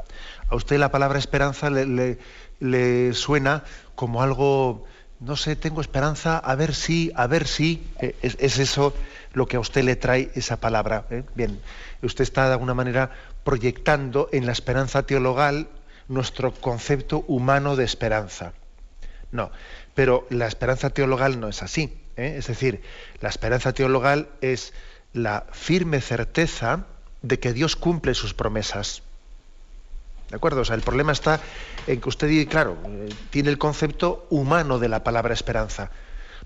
[0.49, 2.19] A usted la palabra esperanza le,
[2.61, 3.63] le suena
[3.95, 4.85] como algo
[5.21, 8.95] no sé, tengo esperanza, a ver si, a ver si, eh, es, eso
[9.33, 11.07] lo que a usted le trae esa palabra.
[11.11, 11.25] ¿eh?
[11.35, 11.61] Bien,
[12.03, 13.11] usted está de alguna manera
[13.45, 15.69] proyectando en la esperanza teologal
[16.09, 18.53] nuestro concepto humano de esperanza.
[19.31, 19.51] No,
[19.95, 21.99] pero la esperanza teologal no es así.
[22.17, 22.37] ¿eh?
[22.39, 22.83] Es decir,
[23.21, 24.73] la esperanza teologal es
[25.13, 26.87] la firme certeza
[27.23, 29.03] de que Dios cumple sus promesas.
[30.31, 30.61] ¿De acuerdo?
[30.61, 31.41] O sea, el problema está
[31.87, 35.91] en que usted, claro, eh, tiene el concepto humano de la palabra esperanza.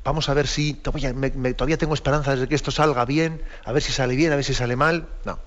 [0.05, 3.93] Vamos a ver si todavía, tengo esperanza de que esto salga bien, a ver si
[3.93, 5.07] sale bien, a ver si sale mal.
[5.25, 5.39] No.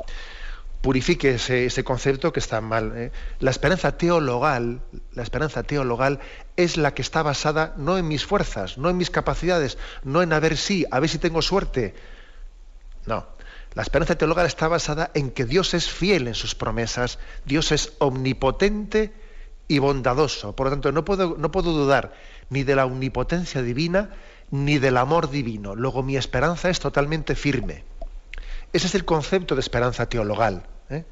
[0.81, 2.93] Purifique ese, concepto que está mal.
[2.95, 3.11] ¿eh?
[3.39, 4.81] La esperanza teologal,
[5.13, 6.19] la esperanza teologal
[6.55, 10.31] es la que está basada no en mis fuerzas, no en mis capacidades, no en
[10.31, 11.93] a ver si, a ver si tengo suerte.
[13.05, 13.25] No.
[13.73, 17.91] La esperanza teologal está basada en que Dios es fiel en sus promesas, Dios es
[17.97, 19.11] omnipotente
[19.67, 20.55] y bondadoso.
[20.55, 22.13] Por lo tanto, no puedo, no puedo dudar
[22.49, 24.11] ni de la omnipotencia divina
[24.51, 25.75] ni del amor divino.
[25.75, 27.83] Luego mi esperanza es totalmente firme.
[28.73, 30.63] Ese es el concepto de esperanza teologal.
[30.89, 31.03] ¿eh?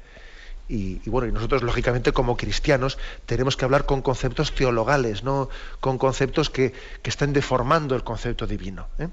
[0.68, 5.48] Y, bueno, y nosotros, lógicamente, como cristianos, tenemos que hablar con conceptos teologales, no
[5.80, 6.72] con conceptos que,
[7.02, 8.88] que estén deformando el concepto divino.
[8.98, 9.08] ¿eh?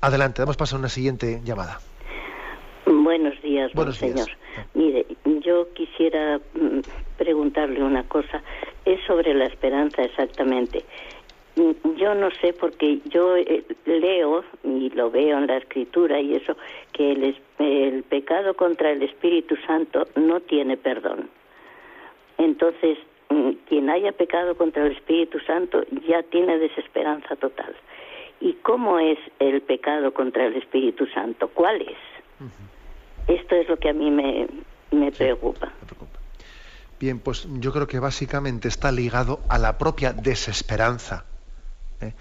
[0.00, 1.80] Adelante, damos paso a una siguiente llamada.
[2.86, 4.28] Buenos días, Buenos señor.
[4.74, 5.06] Mire,
[5.40, 6.80] yo quisiera mm,
[7.16, 8.42] preguntarle una cosa.
[8.84, 10.84] Es sobre la esperanza exactamente.
[11.56, 16.56] Yo no sé porque yo eh, leo y lo veo en la escritura y eso
[16.92, 21.30] que el, el pecado contra el Espíritu Santo no tiene perdón.
[22.38, 22.98] Entonces,
[23.28, 27.74] mm, quien haya pecado contra el Espíritu Santo ya tiene desesperanza total.
[28.40, 31.48] ¿Y cómo es el pecado contra el Espíritu Santo?
[31.48, 31.96] ¿Cuál es?
[33.26, 35.72] Esto es lo que a mí me, preocupa.
[37.00, 41.24] Bien, pues yo creo que básicamente está ligado a la propia desesperanza,
[42.04, 42.14] ¿eh?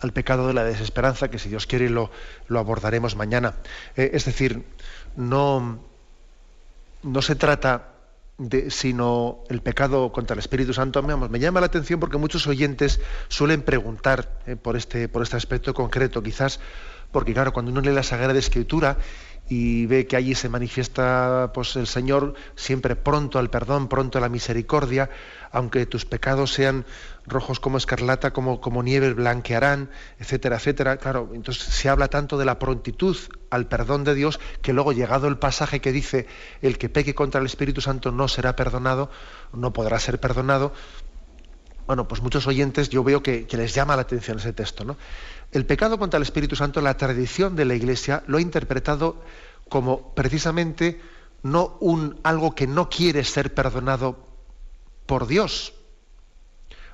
[0.00, 2.10] al pecado de la desesperanza, que si Dios quiere lo,
[2.48, 3.54] lo abordaremos mañana.
[3.96, 4.64] Eh, es decir,
[5.16, 5.78] no,
[7.02, 7.86] no se trata
[8.68, 11.02] sino el pecado contra el Espíritu Santo.
[11.02, 15.74] Me, llama la atención porque muchos oyentes suelen preguntar eh, por, este, por este aspecto
[15.74, 16.58] concreto, quizás
[17.12, 18.96] porque, claro, cuando uno lee la Sagrada Escritura
[19.50, 24.20] y ve que allí se manifiesta pues, el Señor siempre pronto al perdón, pronto a
[24.20, 25.10] la misericordia,
[25.50, 26.86] aunque tus pecados sean
[27.26, 29.90] rojos como escarlata, como, como nieve blanquearán,
[30.20, 30.98] etcétera, etcétera.
[30.98, 33.16] Claro, entonces se habla tanto de la prontitud
[33.50, 36.28] al perdón de Dios que luego llegado el pasaje que dice
[36.62, 39.10] el que peque contra el Espíritu Santo no será perdonado,
[39.52, 40.72] no podrá ser perdonado.
[41.88, 44.96] Bueno, pues muchos oyentes yo veo que, que les llama la atención ese texto, ¿no?
[45.52, 49.16] El pecado contra el Espíritu Santo, la tradición de la Iglesia lo ha interpretado
[49.68, 51.00] como precisamente
[51.42, 54.18] no un algo que no quiere ser perdonado
[55.06, 55.72] por Dios,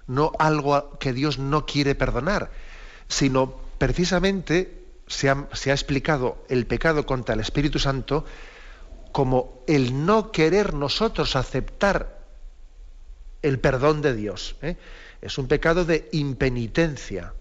[0.07, 2.51] no algo que Dios no quiere perdonar,
[3.09, 8.25] sino precisamente se ha, se ha explicado el pecado contra el Espíritu Santo
[9.13, 12.21] como el no querer nosotros aceptar
[13.43, 14.57] el perdón de Dios.
[14.63, 14.77] ¿eh?
[15.21, 17.35] Es un pecado de impenitencia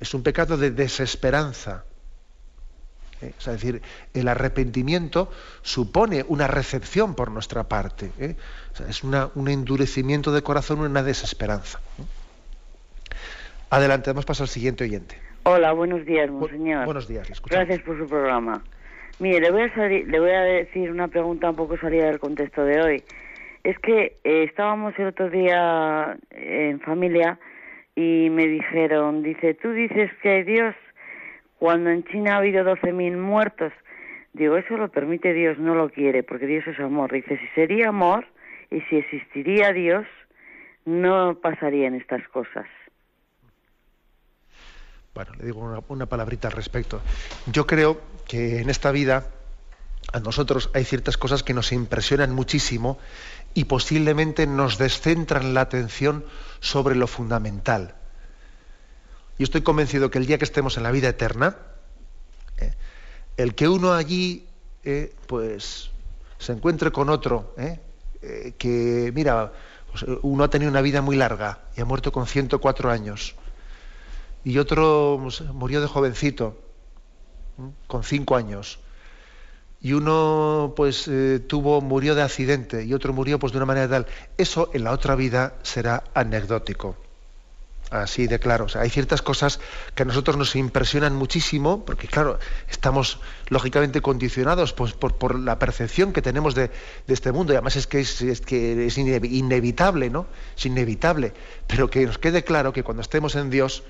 [0.00, 1.84] es un pecado de desesperanza.
[3.22, 3.32] ¿eh?
[3.38, 3.82] Es decir,
[4.12, 5.30] el arrepentimiento
[5.62, 8.10] supone una recepción por nuestra parte.
[8.18, 8.36] ¿eh?
[8.88, 11.80] es un endurecimiento de corazón, una desesperanza.
[13.70, 15.18] Adelante, vamos a pasar al siguiente oyente.
[15.44, 16.84] Hola, buenos días, monseñor.
[16.86, 18.62] buenos días, Gracias por su programa.
[19.18, 22.64] Mire, le voy, a le voy a decir una pregunta un poco salida del contexto
[22.64, 23.04] de hoy.
[23.62, 27.38] es que eh, estábamos el otro día en familia
[27.96, 30.74] y me dijeron, dice, tú dices que hay Dios
[31.58, 33.72] cuando en China ha habido 12.000 muertos.
[34.32, 37.12] Digo, eso lo permite Dios, no lo quiere, porque Dios es amor.
[37.12, 38.26] Dice, si sería amor
[38.70, 40.06] y si existiría Dios,
[40.84, 42.66] no pasarían estas cosas.
[45.14, 47.00] Bueno, le digo una, una palabrita al respecto.
[47.46, 49.28] Yo creo que en esta vida
[50.12, 52.98] a nosotros hay ciertas cosas que nos impresionan muchísimo
[53.54, 56.24] y posiblemente nos descentran la atención
[56.60, 57.94] sobre lo fundamental.
[59.38, 61.56] Yo estoy convencido que el día que estemos en la vida eterna,
[62.58, 62.74] eh,
[63.36, 64.46] el que uno allí
[64.82, 65.90] eh, pues
[66.38, 67.80] se encuentre con otro, eh,
[68.58, 69.52] que mira,
[69.90, 73.36] pues, uno ha tenido una vida muy larga y ha muerto con 104 años,
[74.42, 76.58] y otro pues, murió de jovencito,
[77.86, 78.78] con 5 años
[79.84, 83.86] y uno pues eh, tuvo murió de accidente y otro murió pues de una manera
[83.86, 84.06] tal.
[84.38, 86.96] Eso en la otra vida será anecdótico.
[87.90, 88.66] Así de claro.
[88.76, 89.60] Hay ciertas cosas
[89.94, 92.38] que a nosotros nos impresionan muchísimo porque claro
[92.70, 93.20] estamos
[93.50, 96.70] lógicamente condicionados pues, por, la percepción que tenemos de,
[97.06, 97.52] este mundo.
[97.52, 100.26] Y además es que es, que es inevitable no
[100.56, 101.34] es inevitable.
[101.66, 103.82] Pero que nos quede claro que cuando estemos en Dios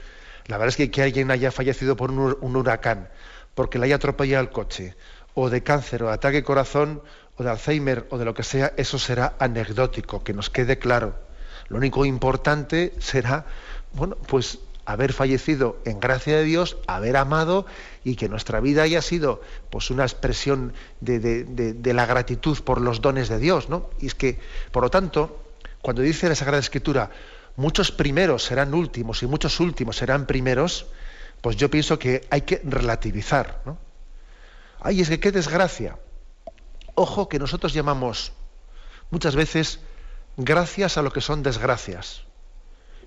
[0.47, 3.11] la verdad es que que alguien haya fallecido por un, un huracán
[3.55, 4.97] porque le haya atropellado el coche
[5.35, 7.03] o de cáncer o de ataque corazón
[7.37, 11.15] o de Alzheimer o de lo que sea, eso será anecdótico, que nos quede claro.
[11.69, 13.47] Lo único importante será,
[13.93, 17.67] bueno, pues haber fallecido en gracia de Dios, haber amado
[18.05, 23.01] y que nuestra vida haya sido pues una expresión de, de, la gratitud por los
[23.01, 23.89] dones de Dios, ¿no?
[23.99, 24.39] Y es que,
[24.73, 25.43] por lo tanto,
[25.81, 27.11] cuando dice la Sagrada Escritura,
[27.57, 30.87] muchos primeros serán últimos y muchos últimos serán primeros,
[31.41, 33.79] pues yo pienso que hay que relativizar, ¿no?
[34.85, 35.99] Ay, es que qué desgracia.
[36.95, 38.33] Ojo que nosotros llamamos
[39.11, 39.81] muchas veces
[40.37, 42.25] gracias a lo que son desgracias.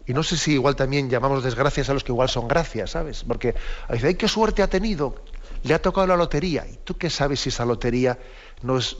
[0.08, 3.24] Y no sé si igual también llamamos desgracias a los que igual son gracias, ¿sabes?
[3.24, 3.54] Porque
[3.92, 5.24] dice, ay, qué suerte ha tenido,
[5.64, 6.66] le ha tocado la lotería.
[6.66, 8.18] ¿Y tú qué sabes si esa lotería
[8.64, 8.98] no es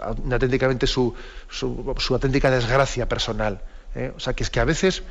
[0.00, 1.14] auténticamente su,
[1.48, 3.62] su, auténtica desgracia personal?
[3.94, 4.12] ¿eh?
[4.16, 5.04] O sea, que es que a veces,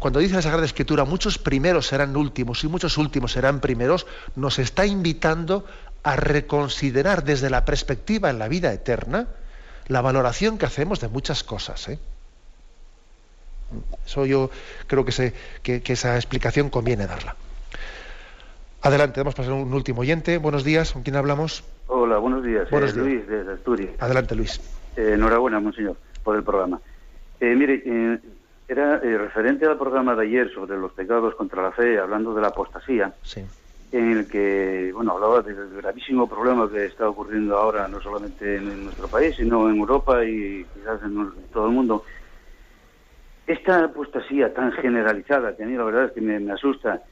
[0.00, 4.58] cuando dice la Sagrada Escritura, muchos primeros serán últimos y muchos últimos serán primeros, nos
[4.58, 5.66] está invitando
[6.02, 9.26] a reconsiderar desde la perspectiva en la vida eterna
[9.88, 11.88] la valoración que hacemos de muchas cosas.
[11.88, 11.98] ¿eh?
[14.06, 14.50] Eso yo
[14.86, 15.32] creo que,
[15.62, 17.36] que, esa explicación conviene darla.
[18.82, 20.38] Adelante, vamos a pasar a un último oyente.
[20.38, 21.64] Buenos días, ¿con quién hablamos?
[21.88, 22.70] Hola, buenos días.
[22.70, 23.90] Buenos eh, Luis, de Asturias.
[23.98, 24.60] Adelante, Luis.
[24.96, 26.80] Eh, enhorabuena, monseñor, por el programa.
[27.40, 28.20] mire,
[28.68, 32.48] era referente al programa de ayer sobre los pecados contra la fe, hablando de la
[32.48, 33.12] apostasía.
[33.22, 33.44] Sí
[33.92, 38.84] en el que, bueno, hablaba del gravísimo problema que está ocurriendo ahora, no solamente en
[38.84, 42.04] nuestro país, sino en Europa y quizás en, todo el mundo.
[43.46, 47.02] Esta apostasía tan generalizada, que a mí la verdad es que me, asusta,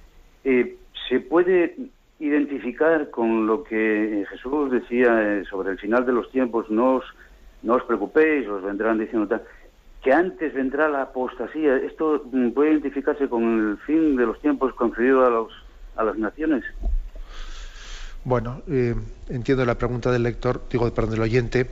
[0.44, 0.76] eh,
[1.08, 1.74] ¿se puede
[2.20, 6.70] identificar con lo que Jesús decía eh, sobre el final de los tiempos?
[6.70, 7.04] No os,
[7.62, 9.42] no os preocupéis, os vendrán diciendo tal
[10.02, 11.76] que antes vendrá la apostasía.
[11.76, 15.52] ¿Esto mm, puede identificarse con el fin de los tiempos concedido a los
[15.98, 16.64] a las naciones.
[18.24, 18.94] Bueno, eh,
[19.28, 21.68] entiendo la pregunta del lector, digo, perdón, del oyente,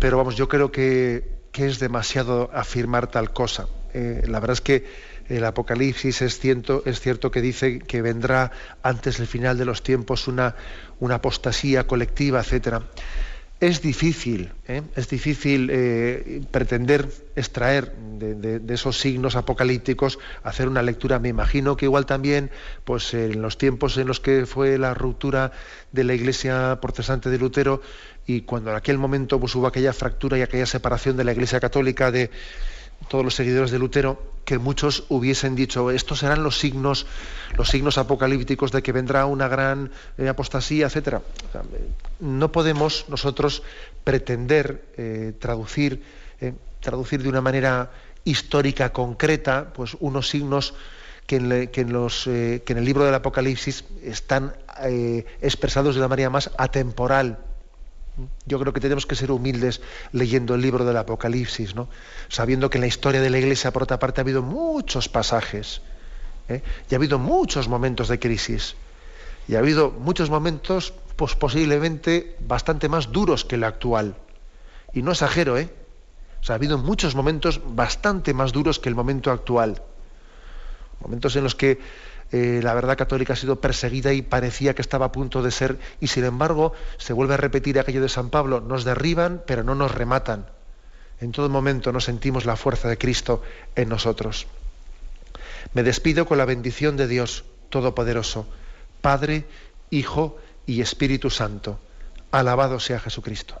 [0.00, 3.66] pero vamos, yo creo que, es demasiado afirmar tal cosa.
[3.92, 4.86] Eh, la verdad es que
[5.28, 8.52] el Apocalipsis es cierto, es cierto que dice que vendrá
[8.84, 10.54] antes del final de los tiempos una,
[11.00, 12.82] una apostasía colectiva, etcétera.
[13.60, 14.82] Es difícil, ¿eh?
[14.94, 21.18] es difícil eh, pretender extraer de, esos signos apocalípticos, hacer una lectura.
[21.18, 22.52] Me imagino que igual también,
[22.84, 25.50] pues en los tiempos en los que fue la ruptura
[25.90, 27.82] de la Iglesia protestante de Lutero
[28.26, 31.58] y cuando en aquel momento pues, hubo aquella fractura y aquella separación de la Iglesia
[31.58, 32.30] católica de,
[33.08, 37.06] todos los seguidores de Lutero, que muchos hubiesen dicho, estos serán los signos,
[37.58, 41.20] los signos apocalípticos de que vendrá una gran eh, apostasía, etcétera.
[42.20, 43.62] no podemos nosotros
[44.04, 46.02] pretender eh, traducir,
[46.40, 47.90] eh, traducir de una manera
[48.24, 50.72] histórica concreta, pues unos signos
[51.26, 54.54] que en, que en el libro del Apocalipsis están
[55.42, 57.38] expresados de una manera más atemporal,
[58.46, 59.80] yo creo que tenemos que ser humildes
[60.12, 61.88] leyendo el libro del Apocalipsis, ¿no?
[62.28, 65.80] sabiendo que en la historia de la Iglesia, por otra parte, ha habido muchos pasajes
[66.48, 66.62] ¿eh?
[66.90, 68.74] y ha habido muchos momentos de crisis
[69.48, 74.14] y ha habido muchos momentos pues, posiblemente bastante más duros que el actual.
[74.92, 75.70] Y no exagero, ¿eh?
[76.40, 79.82] O sea, ha habido muchos momentos bastante más duros que el momento actual.
[81.00, 81.78] Momentos en los que
[82.30, 85.78] eh, la verdad católica ha sido perseguida y parecía que estaba a punto de ser,
[86.00, 89.74] y sin embargo se vuelve a repetir aquello de San Pablo, nos derriban pero no
[89.74, 90.46] nos rematan.
[91.20, 93.42] En todo momento nos sentimos la fuerza de Cristo
[93.74, 94.46] en nosotros.
[95.74, 98.46] Me despido con la bendición de Dios Todopoderoso,
[99.00, 99.44] Padre,
[99.90, 101.78] Hijo y Espíritu Santo.
[102.30, 103.60] Alabado sea Jesucristo.